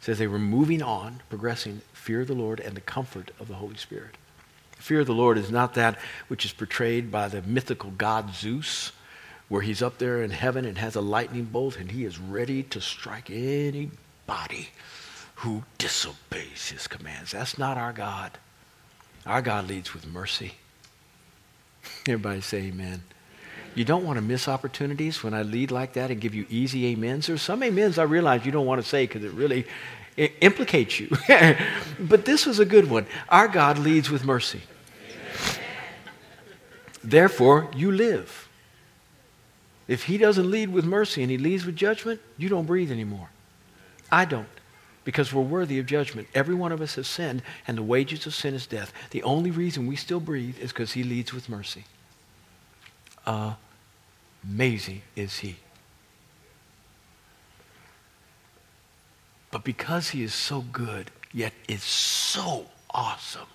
Says 0.00 0.18
they 0.18 0.26
were 0.26 0.38
moving 0.38 0.82
on, 0.82 1.22
progressing, 1.28 1.82
fear 1.92 2.20
of 2.20 2.28
the 2.28 2.34
Lord 2.34 2.60
and 2.60 2.76
the 2.76 2.80
comfort 2.80 3.30
of 3.40 3.48
the 3.48 3.54
Holy 3.54 3.76
Spirit. 3.76 4.16
Fear 4.78 5.00
of 5.00 5.06
the 5.06 5.14
Lord 5.14 5.38
is 5.38 5.50
not 5.50 5.74
that 5.74 5.98
which 6.28 6.44
is 6.44 6.52
portrayed 6.52 7.10
by 7.10 7.28
the 7.28 7.42
mythical 7.42 7.90
god 7.90 8.34
Zeus, 8.34 8.92
where 9.48 9.62
he's 9.62 9.82
up 9.82 9.98
there 9.98 10.22
in 10.22 10.30
heaven 10.30 10.64
and 10.64 10.78
has 10.78 10.94
a 10.94 11.00
lightning 11.00 11.46
bolt 11.46 11.76
and 11.78 11.90
he 11.90 12.04
is 12.04 12.18
ready 12.18 12.62
to 12.62 12.80
strike 12.80 13.28
anybody 13.30 14.68
who 15.36 15.64
disobeys 15.78 16.68
his 16.68 16.86
commands. 16.86 17.32
That's 17.32 17.58
not 17.58 17.76
our 17.76 17.92
God. 17.92 18.38
Our 19.26 19.42
God 19.42 19.68
leads 19.68 19.94
with 19.94 20.06
mercy. 20.06 20.54
Everybody 22.06 22.40
say 22.40 22.58
amen. 22.64 23.02
You 23.74 23.84
don't 23.84 24.04
want 24.04 24.16
to 24.16 24.22
miss 24.22 24.48
opportunities 24.48 25.22
when 25.22 25.34
I 25.34 25.42
lead 25.42 25.70
like 25.70 25.92
that 25.92 26.10
and 26.10 26.20
give 26.20 26.34
you 26.34 26.46
easy 26.48 26.92
amens. 26.92 27.26
There's 27.26 27.42
some 27.42 27.62
amens 27.62 27.98
I 27.98 28.04
realize 28.04 28.44
you 28.44 28.52
don't 28.52 28.66
want 28.66 28.82
to 28.82 28.88
say 28.88 29.06
because 29.06 29.24
it 29.24 29.32
really 29.32 29.66
it 30.16 30.34
implicates 30.40 30.98
you. 30.98 31.16
but 32.00 32.24
this 32.24 32.44
was 32.44 32.58
a 32.58 32.64
good 32.64 32.90
one. 32.90 33.06
Our 33.28 33.46
God 33.46 33.78
leads 33.78 34.10
with 34.10 34.24
mercy. 34.24 34.62
Therefore, 37.04 37.70
you 37.74 37.92
live. 37.92 38.48
If 39.86 40.04
he 40.04 40.18
doesn't 40.18 40.50
lead 40.50 40.70
with 40.70 40.84
mercy 40.84 41.22
and 41.22 41.30
he 41.30 41.38
leads 41.38 41.64
with 41.64 41.76
judgment, 41.76 42.20
you 42.36 42.48
don't 42.48 42.66
breathe 42.66 42.90
anymore. 42.90 43.30
I 44.10 44.24
don't 44.24 44.48
because 45.04 45.32
we're 45.32 45.40
worthy 45.40 45.78
of 45.78 45.86
judgment. 45.86 46.28
Every 46.34 46.54
one 46.54 46.70
of 46.70 46.82
us 46.82 46.96
has 46.96 47.06
sinned, 47.06 47.40
and 47.66 47.78
the 47.78 47.82
wages 47.82 48.26
of 48.26 48.34
sin 48.34 48.52
is 48.52 48.66
death. 48.66 48.92
The 49.10 49.22
only 49.22 49.50
reason 49.50 49.86
we 49.86 49.96
still 49.96 50.20
breathe 50.20 50.58
is 50.58 50.70
because 50.70 50.92
he 50.92 51.02
leads 51.02 51.32
with 51.32 51.48
mercy. 51.48 51.84
Amazing 54.44 55.02
is 55.16 55.38
he. 55.38 55.56
But 59.50 59.64
because 59.64 60.10
he 60.10 60.22
is 60.22 60.34
so 60.34 60.60
good, 60.60 61.10
yet 61.32 61.52
is 61.68 61.82
so 61.82 62.66
awesome, 62.90 63.46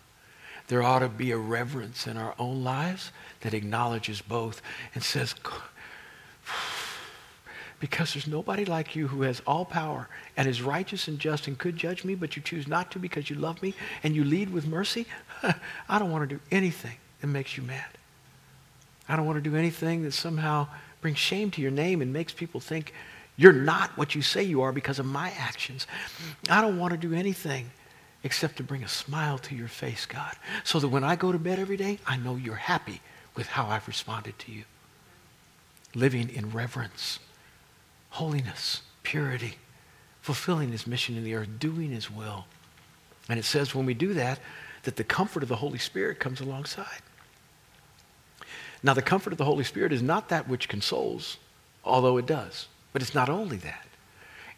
there 0.68 0.82
ought 0.82 1.00
to 1.00 1.10
be 1.10 1.32
a 1.32 1.38
reverence 1.38 2.08
in 2.08 2.18
our 2.18 2.34
own 2.40 2.64
lives 2.64 3.12
that 3.42 3.54
acknowledges 3.54 4.22
both 4.22 4.62
and 4.96 5.04
says, 5.04 5.36
because 7.80 8.14
there's 8.14 8.28
nobody 8.28 8.66
like 8.66 8.96
you 8.96 9.08
who 9.08 9.22
has 9.24 9.42
all 9.46 9.66
power 9.66 10.08
and 10.36 10.48
is 10.48 10.62
righteous 10.62 11.08
and 11.08 11.20
just 11.20 11.48
and 11.48 11.58
could 11.58 11.78
judge 11.78 12.04
me, 12.04 12.16
but 12.16 12.36
you 12.36 12.42
choose 12.42 12.68
not 12.68 12.92
to 12.92 13.00
because 13.00 13.30
you 13.30 13.36
love 13.36 13.62
me 13.62 13.76
and 14.04 14.16
you 14.16 14.24
lead 14.24 14.52
with 14.52 14.66
mercy. 14.66 15.06
I 15.90 16.00
don't 16.00 16.12
want 16.12 16.28
to 16.28 16.36
do 16.36 16.42
anything 16.50 16.98
that 17.22 17.28
makes 17.28 17.56
you 17.58 17.64
mad. 17.64 17.86
I 19.14 19.16
don't 19.16 19.28
want 19.28 19.44
to 19.44 19.48
do 19.48 19.56
anything 19.56 20.02
that 20.04 20.14
somehow 20.14 20.68
brings 21.00 21.20
shame 21.20 21.52
to 21.52 21.62
your 21.62 21.70
name 21.70 22.02
and 22.02 22.12
makes 22.12 22.34
people 22.34 22.60
think 22.60 22.96
you're 23.38 23.54
not 23.54 23.96
what 23.96 24.16
you 24.16 24.24
say 24.24 24.42
you 24.42 24.64
are 24.64 24.72
because 24.72 24.98
of 24.98 25.06
my 25.06 25.32
actions. 25.38 25.86
I 26.50 26.62
don't 26.62 26.80
want 26.80 26.94
to 26.94 26.98
do 26.98 27.14
anything 27.14 27.70
except 28.24 28.58
to 28.58 28.64
bring 28.64 28.84
a 28.84 28.88
smile 28.88 29.38
to 29.38 29.54
your 29.54 29.68
face, 29.68 30.08
God, 30.08 30.34
so 30.64 30.80
that 30.80 30.88
when 30.88 31.04
I 31.04 31.16
go 31.16 31.32
to 31.32 31.38
bed 31.38 31.60
every 31.60 31.78
day, 31.78 32.00
I 32.08 32.18
know 32.18 32.38
you're 32.38 32.56
happy 32.56 33.02
with 33.36 33.46
how 33.46 33.68
I've 33.68 33.88
responded 33.88 34.40
to 34.40 34.52
you. 34.52 34.64
Living 35.94 36.30
in 36.30 36.50
reverence 36.50 37.20
holiness, 38.10 38.82
purity, 39.04 39.56
fulfilling 40.22 40.72
his 40.72 40.88
mission 40.88 41.18
in 41.18 41.24
the 41.24 41.36
earth, 41.36 41.50
doing 41.60 41.92
his 41.92 42.10
will. 42.10 42.46
And 43.30 43.40
it 43.40 43.46
says 43.46 43.76
when 43.76 43.86
we 43.86 43.94
do 43.94 44.16
that, 44.16 44.40
that 44.84 44.96
the 44.96 45.04
comfort 45.04 45.44
of 45.44 45.50
the 45.50 45.56
Holy 45.56 45.80
Spirit 45.80 46.20
comes 46.20 46.42
alongside. 46.42 47.02
Now, 48.84 48.94
the 48.94 49.02
comfort 49.02 49.32
of 49.34 49.38
the 49.38 49.46
Holy 49.46 49.64
Spirit 49.64 49.94
is 49.94 50.02
not 50.02 50.30
that 50.30 50.48
which 50.48 50.68
consoles, 50.68 51.38
although 51.86 52.18
it 52.18 52.26
does. 52.26 52.68
But 52.92 53.02
it's 53.02 53.16
not 53.16 53.30
only 53.30 53.58
that. 53.58 53.88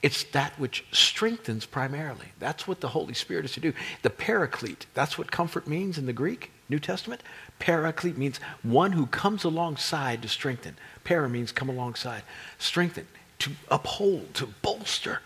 It's 0.02 0.24
that 0.26 0.60
which 0.60 0.86
strengthens 0.92 1.66
primarily. 1.66 2.28
That's 2.40 2.68
what 2.68 2.82
the 2.82 2.90
Holy 2.90 3.14
Spirit 3.14 3.46
is 3.46 3.54
to 3.54 3.60
do. 3.60 3.74
The 4.02 4.10
paraclete, 4.10 4.86
that's 4.94 5.18
what 5.18 5.32
comfort 5.32 5.68
means 5.68 5.98
in 5.98 6.06
the 6.06 6.14
Greek, 6.14 6.52
New 6.70 6.80
Testament. 6.80 7.22
Paraclete 7.60 8.18
means 8.18 8.40
one 8.62 8.92
who 8.92 9.06
comes 9.08 9.44
alongside 9.44 10.22
to 10.22 10.28
strengthen. 10.28 10.78
Para 11.04 11.30
means 11.30 11.52
come 11.52 11.70
alongside. 11.70 12.24
Strengthen 12.60 13.08
to 13.40 13.52
uphold, 13.70 14.34
to 14.36 14.48
bolster. 14.62 15.22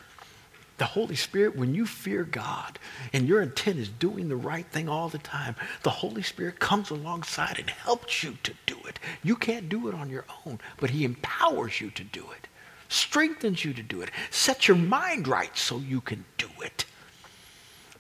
The 0.80 0.86
Holy 0.86 1.16
Spirit, 1.16 1.58
when 1.58 1.76
you 1.76 1.86
fear 1.86 2.24
God 2.24 2.80
and 3.12 3.28
your 3.28 3.42
intent 3.42 3.80
is 3.80 3.90
doing 3.90 4.30
the 4.30 4.38
right 4.38 4.66
thing 4.66 4.88
all 4.88 5.10
the 5.10 5.18
time, 5.18 5.56
the 5.84 5.90
Holy 5.90 6.24
Spirit 6.24 6.60
comes 6.60 6.90
alongside 6.90 7.60
and 7.60 7.70
helps 7.70 8.24
you 8.24 8.38
to 8.44 8.54
do 8.66 8.78
it. 8.88 8.98
You 9.22 9.36
can't 9.36 9.68
do 9.68 9.90
it 9.90 9.94
on 9.94 10.10
your 10.10 10.24
own, 10.46 10.60
but 10.78 10.92
He 10.92 11.04
empowers 11.04 11.82
you 11.82 11.92
to 11.92 12.04
do 12.04 12.26
it, 12.32 12.48
strengthens 12.88 13.66
you 13.66 13.74
to 13.74 13.84
do 13.84 14.02
it, 14.02 14.10
sets 14.32 14.70
your 14.70 14.78
mind 14.78 15.28
right 15.28 15.56
so 15.58 15.80
you 15.80 16.00
can 16.00 16.24
do 16.38 16.50
it. 16.64 16.86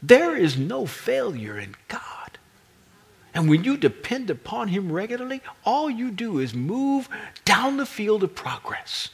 There 0.01 0.37
is 0.37 0.57
no 0.57 0.85
failure 0.85 1.59
in 1.59 1.75
God. 1.89 2.37
And 3.33 3.49
when 3.49 3.65
you 3.65 3.75
depend 3.75 4.29
upon 4.29 4.69
Him 4.69 4.89
regularly, 4.89 5.41
all 5.65 5.89
you 5.89 6.11
do 6.11 6.39
is 6.39 6.53
move 6.53 7.09
down 7.43 7.75
the 7.75 7.85
field 7.85 8.23
of 8.23 8.35
progress 8.35 9.09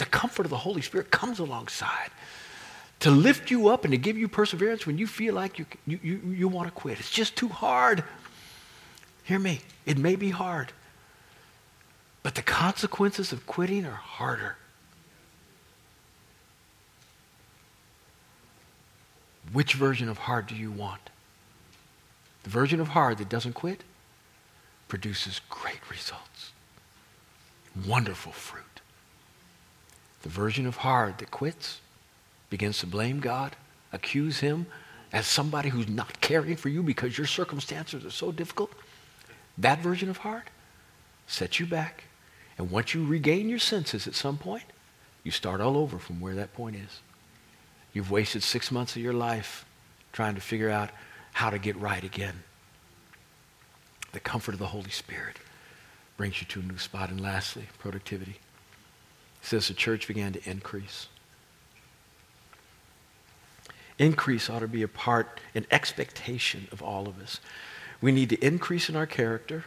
the 0.00 0.06
comfort 0.06 0.46
of 0.46 0.50
the 0.50 0.56
Holy 0.56 0.80
Spirit 0.80 1.10
comes 1.10 1.38
alongside 1.38 2.10
to 3.00 3.10
lift 3.10 3.50
you 3.50 3.68
up 3.68 3.84
and 3.84 3.92
to 3.92 3.98
give 3.98 4.16
you 4.16 4.28
perseverance 4.28 4.86
when 4.86 4.98
you 4.98 5.06
feel 5.06 5.34
like 5.34 5.58
you, 5.58 5.66
you, 5.86 5.98
you, 6.02 6.20
you 6.30 6.48
want 6.48 6.68
to 6.68 6.72
quit. 6.72 6.98
It's 6.98 7.10
just 7.10 7.34
too 7.34 7.48
hard. 7.48 8.04
Hear 9.24 9.38
me. 9.38 9.60
It 9.86 9.98
may 9.98 10.16
be 10.16 10.30
hard. 10.30 10.72
But 12.22 12.34
the 12.34 12.42
consequences 12.42 13.32
of 13.32 13.46
quitting 13.46 13.86
are 13.86 13.90
harder. 13.90 14.56
Which 19.52 19.74
version 19.74 20.08
of 20.08 20.18
hard 20.18 20.46
do 20.46 20.54
you 20.54 20.70
want? 20.70 21.10
The 22.44 22.50
version 22.50 22.80
of 22.80 22.88
hard 22.88 23.18
that 23.18 23.28
doesn't 23.28 23.54
quit 23.54 23.82
produces 24.88 25.40
great 25.48 25.80
results, 25.90 26.52
wonderful 27.86 28.32
fruit. 28.32 28.64
The 30.22 30.28
version 30.28 30.66
of 30.66 30.76
hard 30.76 31.18
that 31.18 31.30
quits 31.30 31.80
begins 32.50 32.78
to 32.80 32.86
blame 32.86 33.20
God, 33.20 33.56
accuse 33.92 34.40
Him 34.40 34.66
as 35.12 35.26
somebody 35.26 35.68
who's 35.68 35.88
not 35.88 36.20
caring 36.20 36.56
for 36.56 36.68
you 36.68 36.82
because 36.82 37.16
your 37.16 37.26
circumstances 37.26 38.04
are 38.04 38.10
so 38.10 38.30
difficult. 38.30 38.70
That 39.58 39.80
version 39.80 40.08
of 40.08 40.18
heart 40.18 40.48
sets 41.26 41.58
you 41.58 41.66
back. 41.66 42.04
And 42.58 42.70
once 42.70 42.92
you 42.94 43.04
regain 43.06 43.48
your 43.48 43.58
senses 43.58 44.06
at 44.06 44.14
some 44.14 44.36
point, 44.36 44.64
you 45.24 45.30
start 45.30 45.60
all 45.60 45.76
over 45.76 45.98
from 45.98 46.20
where 46.20 46.34
that 46.34 46.52
point 46.52 46.76
is. 46.76 47.00
You've 47.92 48.10
wasted 48.10 48.42
six 48.42 48.70
months 48.70 48.96
of 48.96 49.02
your 49.02 49.12
life 49.12 49.64
trying 50.12 50.34
to 50.34 50.40
figure 50.40 50.70
out 50.70 50.90
how 51.32 51.50
to 51.50 51.58
get 51.58 51.76
right 51.76 52.02
again. 52.02 52.42
The 54.12 54.20
comfort 54.20 54.54
of 54.54 54.58
the 54.58 54.66
Holy 54.66 54.90
Spirit 54.90 55.36
brings 56.16 56.40
you 56.40 56.46
to 56.48 56.60
a 56.60 56.62
new 56.62 56.78
spot. 56.78 57.10
And 57.10 57.20
lastly, 57.20 57.68
productivity. 57.78 58.38
He 59.40 59.46
says 59.46 59.68
the 59.68 59.74
church 59.74 60.06
began 60.06 60.32
to 60.32 60.50
increase. 60.50 61.08
Increase 64.00 64.48
ought 64.48 64.60
to 64.60 64.66
be 64.66 64.82
a 64.82 64.88
part, 64.88 65.40
an 65.54 65.66
expectation 65.70 66.68
of 66.72 66.82
all 66.82 67.06
of 67.06 67.20
us. 67.20 67.38
We 68.00 68.12
need 68.12 68.30
to 68.30 68.42
increase 68.42 68.88
in 68.88 68.96
our 68.96 69.06
character, 69.06 69.66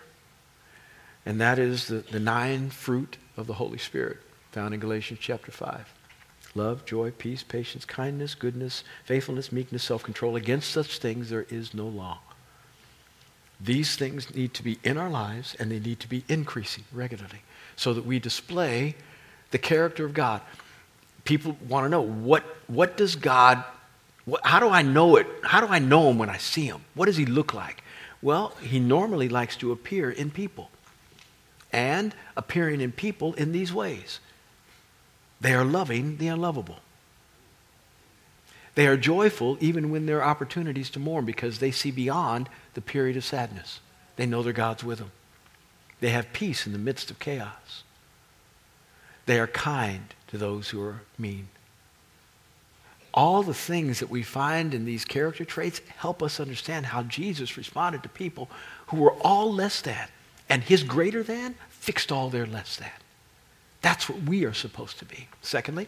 and 1.24 1.40
that 1.40 1.60
is 1.60 1.86
the, 1.86 1.98
the 1.98 2.20
nine 2.20 2.72
fruit 2.72 3.18
of 3.38 3.46
the 3.46 3.54
Holy 3.54 3.78
Spirit 3.78 4.18
found 4.52 4.74
in 4.74 4.80
Galatians 4.80 5.20
chapter 5.22 5.52
5 5.52 5.94
love, 6.56 6.84
joy, 6.84 7.12
peace, 7.12 7.44
patience, 7.44 7.86
kindness, 7.86 8.34
goodness, 8.34 8.84
faithfulness, 9.06 9.52
meekness, 9.52 9.84
self 9.84 10.02
control. 10.02 10.36
Against 10.36 10.72
such 10.72 10.98
things 10.98 11.30
there 11.30 11.46
is 11.52 11.76
no 11.76 11.86
law. 11.86 12.18
These 13.62 13.96
things 13.98 14.34
need 14.34 14.56
to 14.56 14.64
be 14.64 14.80
in 14.84 14.98
our 14.98 15.12
lives 15.12 15.56
and 15.60 15.70
they 15.70 15.80
need 15.80 16.00
to 16.00 16.10
be 16.10 16.24
increasing 16.28 16.86
regularly 16.92 17.44
so 17.76 17.94
that 17.94 18.04
we 18.04 18.18
display 18.18 18.96
the 19.52 19.60
character 19.60 20.06
of 20.06 20.16
God. 20.16 20.42
People 21.24 21.56
want 21.70 21.86
to 21.86 21.90
know 21.90 22.02
what, 22.02 22.44
what 22.66 22.98
does 22.98 23.16
God, 23.16 23.64
how 24.44 24.60
do 24.60 24.70
I 24.70 24.82
know 24.82 25.18
it? 25.18 25.28
How 25.44 25.60
do 25.60 25.68
I 25.68 25.80
know 25.80 26.10
him 26.10 26.18
when 26.18 26.30
I 26.30 26.38
see 26.38 26.66
him? 26.66 26.86
What 26.94 27.08
does 27.08 27.18
he 27.18 27.26
look 27.26 27.54
like? 27.54 27.84
Well, 28.22 28.54
he 28.62 28.80
normally 28.80 29.28
likes 29.28 29.58
to 29.58 29.72
appear 29.72 30.10
in 30.10 30.32
people. 30.32 30.70
And 31.72 32.16
appearing 32.38 32.82
in 32.82 32.92
people 32.92 33.34
in 33.34 33.52
these 33.52 33.74
ways 33.74 34.20
they 35.44 35.54
are 35.54 35.66
loving 35.66 36.18
the 36.18 36.30
unlovable. 36.30 36.80
They 38.76 38.88
are 38.88 38.96
joyful 38.96 39.58
even 39.60 39.92
when 39.92 40.06
there 40.06 40.22
are 40.22 40.30
opportunities 40.30 40.90
to 40.92 41.00
mourn 41.00 41.26
because 41.26 41.60
they 41.60 41.70
see 41.70 41.92
beyond 41.92 42.48
the 42.76 42.82
period 42.82 43.18
of 43.18 43.26
sadness. 43.26 43.82
They 44.16 44.26
know 44.26 44.42
their 44.42 44.54
God's 44.54 44.86
with 44.86 45.00
them. 45.00 45.12
They 46.00 46.10
have 46.10 46.32
peace 46.32 46.66
in 46.66 46.72
the 46.72 46.80
midst 46.80 47.12
of 47.12 47.20
chaos. 47.20 47.84
They 49.26 49.38
are 49.38 49.48
kind 49.48 50.14
to 50.28 50.38
those 50.38 50.70
who 50.70 50.82
are 50.82 51.02
mean. 51.18 51.50
All 53.14 53.44
the 53.44 53.54
things 53.54 54.00
that 54.00 54.10
we 54.10 54.24
find 54.24 54.74
in 54.74 54.86
these 54.86 55.06
character 55.06 55.46
traits 55.46 55.82
help 55.98 56.24
us 56.24 56.40
understand 56.40 56.88
how 56.88 57.04
Jesus 57.04 57.58
responded 57.58 58.02
to 58.04 58.10
people 58.10 58.50
who 58.88 58.98
were 58.98 59.14
all 59.22 59.54
less 59.54 59.82
than, 59.82 60.08
and 60.50 60.64
his 60.64 60.84
greater 60.84 61.22
than 61.22 61.56
fixed 61.70 62.12
all 62.12 62.30
their 62.30 62.48
less 62.48 62.78
than. 62.78 62.90
That's 63.82 64.10
what 64.10 64.24
we 64.24 64.46
are 64.46 64.54
supposed 64.54 64.98
to 65.00 65.06
be. 65.06 65.28
Secondly, 65.42 65.88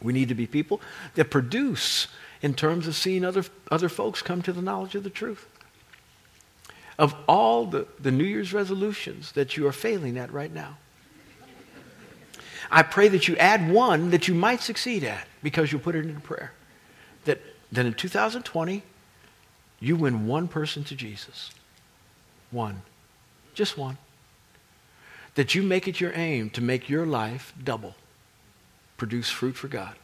we 0.00 0.12
need 0.12 0.28
to 0.28 0.34
be 0.34 0.46
people 0.46 0.80
that 1.14 1.30
produce 1.30 2.08
in 2.40 2.54
terms 2.54 2.86
of 2.86 2.94
seeing 2.94 3.24
other, 3.24 3.44
other 3.70 3.88
folks 3.88 4.22
come 4.22 4.42
to 4.42 4.52
the 4.52 4.62
knowledge 4.62 4.94
of 4.94 5.04
the 5.04 5.10
truth. 5.10 5.46
Of 6.98 7.14
all 7.28 7.66
the, 7.66 7.86
the 8.00 8.10
New 8.10 8.24
Year's 8.24 8.52
resolutions 8.52 9.32
that 9.32 9.56
you 9.56 9.66
are 9.66 9.72
failing 9.72 10.18
at 10.18 10.32
right 10.32 10.52
now, 10.52 10.78
I 12.74 12.82
pray 12.82 13.08
that 13.08 13.28
you 13.28 13.36
add 13.36 13.70
one 13.70 14.10
that 14.10 14.26
you 14.26 14.34
might 14.34 14.62
succeed 14.62 15.04
at 15.04 15.28
because 15.42 15.70
you'll 15.70 15.82
put 15.82 15.94
it 15.94 16.06
into 16.06 16.20
prayer. 16.20 16.52
That, 17.26 17.42
that 17.70 17.84
in 17.84 17.92
2020, 17.92 18.82
you 19.78 19.94
win 19.94 20.26
one 20.26 20.48
person 20.48 20.82
to 20.84 20.94
Jesus. 20.94 21.50
One. 22.50 22.80
Just 23.52 23.76
one. 23.76 23.98
That 25.34 25.54
you 25.54 25.62
make 25.62 25.86
it 25.86 26.00
your 26.00 26.12
aim 26.14 26.48
to 26.50 26.62
make 26.62 26.88
your 26.88 27.04
life 27.04 27.52
double 27.62 27.94
produce 28.96 29.28
fruit 29.28 29.56
for 29.56 29.68
God. 29.68 29.94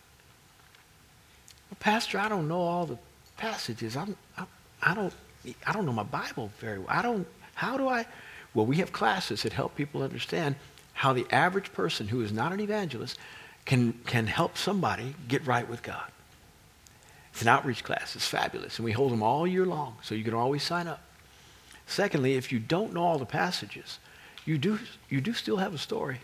Well, 1.71 1.79
Pastor, 1.81 2.19
I 2.19 2.29
don't 2.29 2.49
know 2.49 2.61
all 2.61 2.85
the 2.85 2.99
passages. 3.39 3.97
I'm, 3.97 4.15
I, 4.37 4.45
I, 4.83 4.95
don't, 4.95 5.15
I 5.67 5.73
don't 5.73 5.87
know 5.87 5.93
my 5.93 6.03
Bible 6.03 6.51
very 6.59 6.79
well. 6.79 6.89
I 6.91 7.01
don't, 7.01 7.27
how 7.55 7.79
do 7.79 7.89
I? 7.89 8.05
Well, 8.53 8.67
we 8.67 8.77
have 8.77 8.93
classes 8.93 9.45
that 9.45 9.55
help 9.55 9.75
people 9.75 10.03
understand 10.03 10.57
how 10.99 11.13
the 11.13 11.27
average 11.31 11.73
person 11.73 12.09
who 12.09 12.21
is 12.23 12.33
not 12.33 12.53
an 12.53 12.59
evangelist 12.59 13.17
can, 13.65 13.93
can 14.07 14.27
help 14.27 14.59
somebody 14.59 15.15
get 15.29 15.47
right 15.47 15.69
with 15.69 15.81
God. 15.81 16.11
It's 17.31 17.41
an 17.41 17.47
outreach 17.47 17.85
class. 17.85 18.17
It's 18.17 18.27
fabulous. 18.27 18.79
And 18.79 18.85
we 18.85 18.91
hold 18.91 19.13
them 19.13 19.23
all 19.23 19.47
year 19.47 19.65
long, 19.65 19.95
so 20.03 20.17
you 20.17 20.25
can 20.25 20.35
always 20.35 20.65
sign 20.65 20.89
up. 20.89 21.01
Secondly, 21.87 22.35
if 22.35 22.51
you 22.51 22.59
don't 22.59 22.93
know 22.93 23.05
all 23.05 23.17
the 23.17 23.25
passages, 23.25 24.01
you 24.45 24.59
do, 24.59 24.81
you 25.09 25.21
do 25.21 25.33
still 25.35 25.59
have 25.59 25.73
a 25.73 25.79
story. 25.79 26.19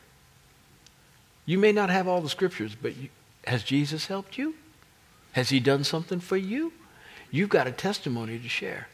You 1.46 1.56
may 1.60 1.70
not 1.70 1.88
have 1.88 2.08
all 2.08 2.20
the 2.20 2.28
scriptures, 2.28 2.74
but 2.74 2.96
you, 2.96 3.10
has 3.46 3.62
Jesus 3.62 4.06
helped 4.06 4.38
you? 4.38 4.56
Has 5.34 5.50
he 5.50 5.60
done 5.60 5.84
something 5.84 6.18
for 6.18 6.36
you? 6.36 6.72
You've 7.30 7.48
got 7.48 7.68
a 7.68 7.72
testimony 7.72 8.40
to 8.40 8.48
share. 8.48 8.88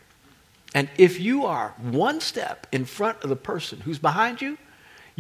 And 0.74 0.91
if 0.99 1.18
you 1.18 1.47
are 1.47 1.74
one 1.81 2.20
step 2.20 2.66
in 2.70 2.85
front 2.85 3.22
of 3.22 3.31
the 3.31 3.37
person 3.37 3.81
who's 3.81 3.99
behind 3.99 4.43
you, 4.43 4.59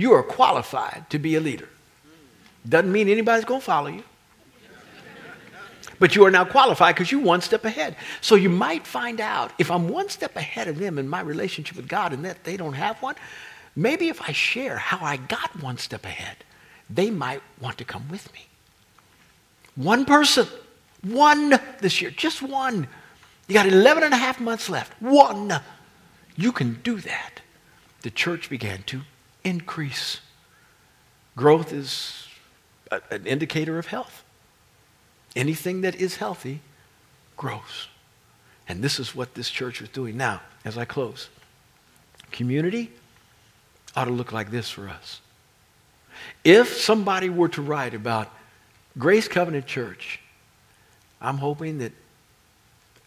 you 0.00 0.12
are 0.14 0.22
qualified 0.22 1.04
to 1.10 1.18
be 1.18 1.34
a 1.34 1.40
leader. 1.40 1.68
Doesn't 2.66 2.90
mean 2.90 3.08
anybody's 3.08 3.44
going 3.44 3.60
to 3.60 3.66
follow 3.66 3.88
you. 3.88 4.02
But 5.98 6.16
you 6.16 6.24
are 6.24 6.30
now 6.30 6.46
qualified 6.46 6.94
because 6.94 7.12
you're 7.12 7.20
one 7.20 7.42
step 7.42 7.66
ahead. 7.66 7.96
So 8.22 8.34
you 8.34 8.48
might 8.48 8.86
find 8.86 9.20
out 9.20 9.52
if 9.58 9.70
I'm 9.70 9.88
one 9.88 10.08
step 10.08 10.34
ahead 10.36 10.68
of 10.68 10.78
them 10.78 10.98
in 10.98 11.06
my 11.06 11.20
relationship 11.20 11.76
with 11.76 11.86
God 11.86 12.14
and 12.14 12.24
that 12.24 12.44
they 12.44 12.56
don't 12.56 12.72
have 12.72 12.96
one, 13.02 13.16
maybe 13.76 14.08
if 14.08 14.22
I 14.22 14.32
share 14.32 14.78
how 14.78 15.04
I 15.04 15.18
got 15.18 15.62
one 15.62 15.76
step 15.76 16.06
ahead, 16.06 16.38
they 16.88 17.10
might 17.10 17.42
want 17.60 17.76
to 17.78 17.84
come 17.84 18.08
with 18.08 18.32
me. 18.32 18.46
One 19.76 20.06
person, 20.06 20.46
one 21.02 21.60
this 21.80 22.00
year, 22.00 22.10
just 22.10 22.40
one. 22.40 22.88
You 23.48 23.54
got 23.54 23.66
11 23.66 24.04
and 24.04 24.14
a 24.14 24.16
half 24.16 24.40
months 24.40 24.70
left. 24.70 24.94
One. 25.02 25.60
You 26.36 26.52
can 26.52 26.80
do 26.82 27.00
that. 27.00 27.42
The 28.00 28.10
church 28.10 28.48
began 28.48 28.82
to 28.84 29.02
increase. 29.44 30.20
Growth 31.36 31.72
is 31.72 32.26
a, 32.90 33.00
an 33.10 33.26
indicator 33.26 33.78
of 33.78 33.86
health. 33.86 34.24
Anything 35.36 35.82
that 35.82 35.94
is 35.94 36.16
healthy 36.16 36.60
grows. 37.36 37.88
And 38.68 38.82
this 38.82 38.98
is 39.00 39.14
what 39.14 39.34
this 39.34 39.50
church 39.50 39.80
is 39.80 39.88
doing. 39.88 40.16
Now, 40.16 40.40
as 40.64 40.76
I 40.76 40.84
close, 40.84 41.28
community 42.30 42.90
ought 43.96 44.04
to 44.04 44.10
look 44.10 44.32
like 44.32 44.50
this 44.50 44.70
for 44.70 44.88
us. 44.88 45.20
If 46.44 46.76
somebody 46.76 47.28
were 47.28 47.48
to 47.50 47.62
write 47.62 47.94
about 47.94 48.30
Grace 48.98 49.28
Covenant 49.28 49.66
Church, 49.66 50.20
I'm 51.20 51.38
hoping 51.38 51.78
that 51.78 51.92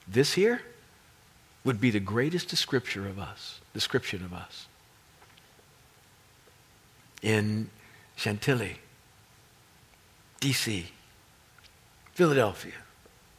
this 0.07 0.34
here 0.34 0.61
would 1.63 1.79
be 1.79 1.91
the 1.91 1.99
greatest 1.99 2.49
description 2.49 3.05
of 3.07 3.19
us, 3.19 3.59
description 3.73 4.23
of 4.23 4.34
us. 4.34 4.67
In 7.24 7.71
Chantilly, 8.15 8.78
D.C., 10.39 10.91
Philadelphia, 12.13 12.74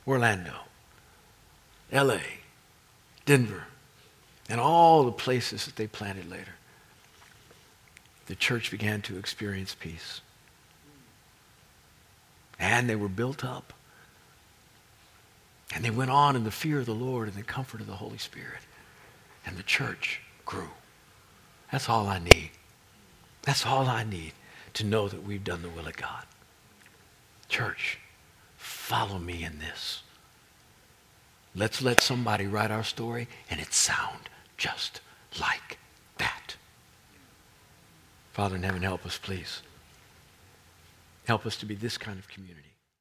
Orlando, 0.08 0.54
L.A., 1.92 2.22
Denver, 3.24 3.66
and 4.48 4.60
all 4.60 5.04
the 5.04 5.12
places 5.12 5.66
that 5.66 5.76
they 5.76 5.86
planted 5.86 6.28
later 6.28 6.54
the 8.26 8.34
church 8.34 8.70
began 8.70 9.02
to 9.02 9.18
experience 9.18 9.74
peace. 9.78 10.20
And 12.58 12.88
they 12.88 12.96
were 12.96 13.08
built 13.08 13.44
up. 13.44 13.72
And 15.74 15.84
they 15.84 15.90
went 15.90 16.10
on 16.10 16.36
in 16.36 16.44
the 16.44 16.50
fear 16.50 16.78
of 16.78 16.86
the 16.86 16.94
Lord 16.94 17.28
and 17.28 17.36
the 17.36 17.42
comfort 17.42 17.80
of 17.80 17.86
the 17.86 17.96
Holy 17.96 18.18
Spirit. 18.18 18.60
And 19.44 19.56
the 19.56 19.62
church 19.62 20.20
grew. 20.46 20.70
That's 21.70 21.88
all 21.88 22.06
I 22.06 22.18
need. 22.18 22.50
That's 23.44 23.66
all 23.66 23.86
I 23.86 24.04
need 24.04 24.32
to 24.74 24.84
know 24.84 25.08
that 25.08 25.22
we've 25.22 25.44
done 25.44 25.62
the 25.62 25.68
will 25.68 25.86
of 25.86 25.96
God. 25.96 26.24
Church, 27.48 27.98
follow 28.56 29.18
me 29.18 29.44
in 29.44 29.58
this. 29.58 30.02
Let's 31.54 31.82
let 31.82 32.00
somebody 32.00 32.46
write 32.46 32.70
our 32.70 32.82
story 32.82 33.28
and 33.48 33.60
it 33.60 33.72
sound 33.72 34.28
just 34.56 35.00
like 35.38 35.78
that. 36.18 36.56
Father 38.32 38.56
in 38.56 38.62
heaven, 38.62 38.82
help 38.82 39.06
us, 39.06 39.18
please. 39.18 39.62
Help 41.26 41.46
us 41.46 41.56
to 41.56 41.66
be 41.66 41.74
this 41.74 41.96
kind 41.96 42.18
of 42.18 42.28
community. 42.28 42.73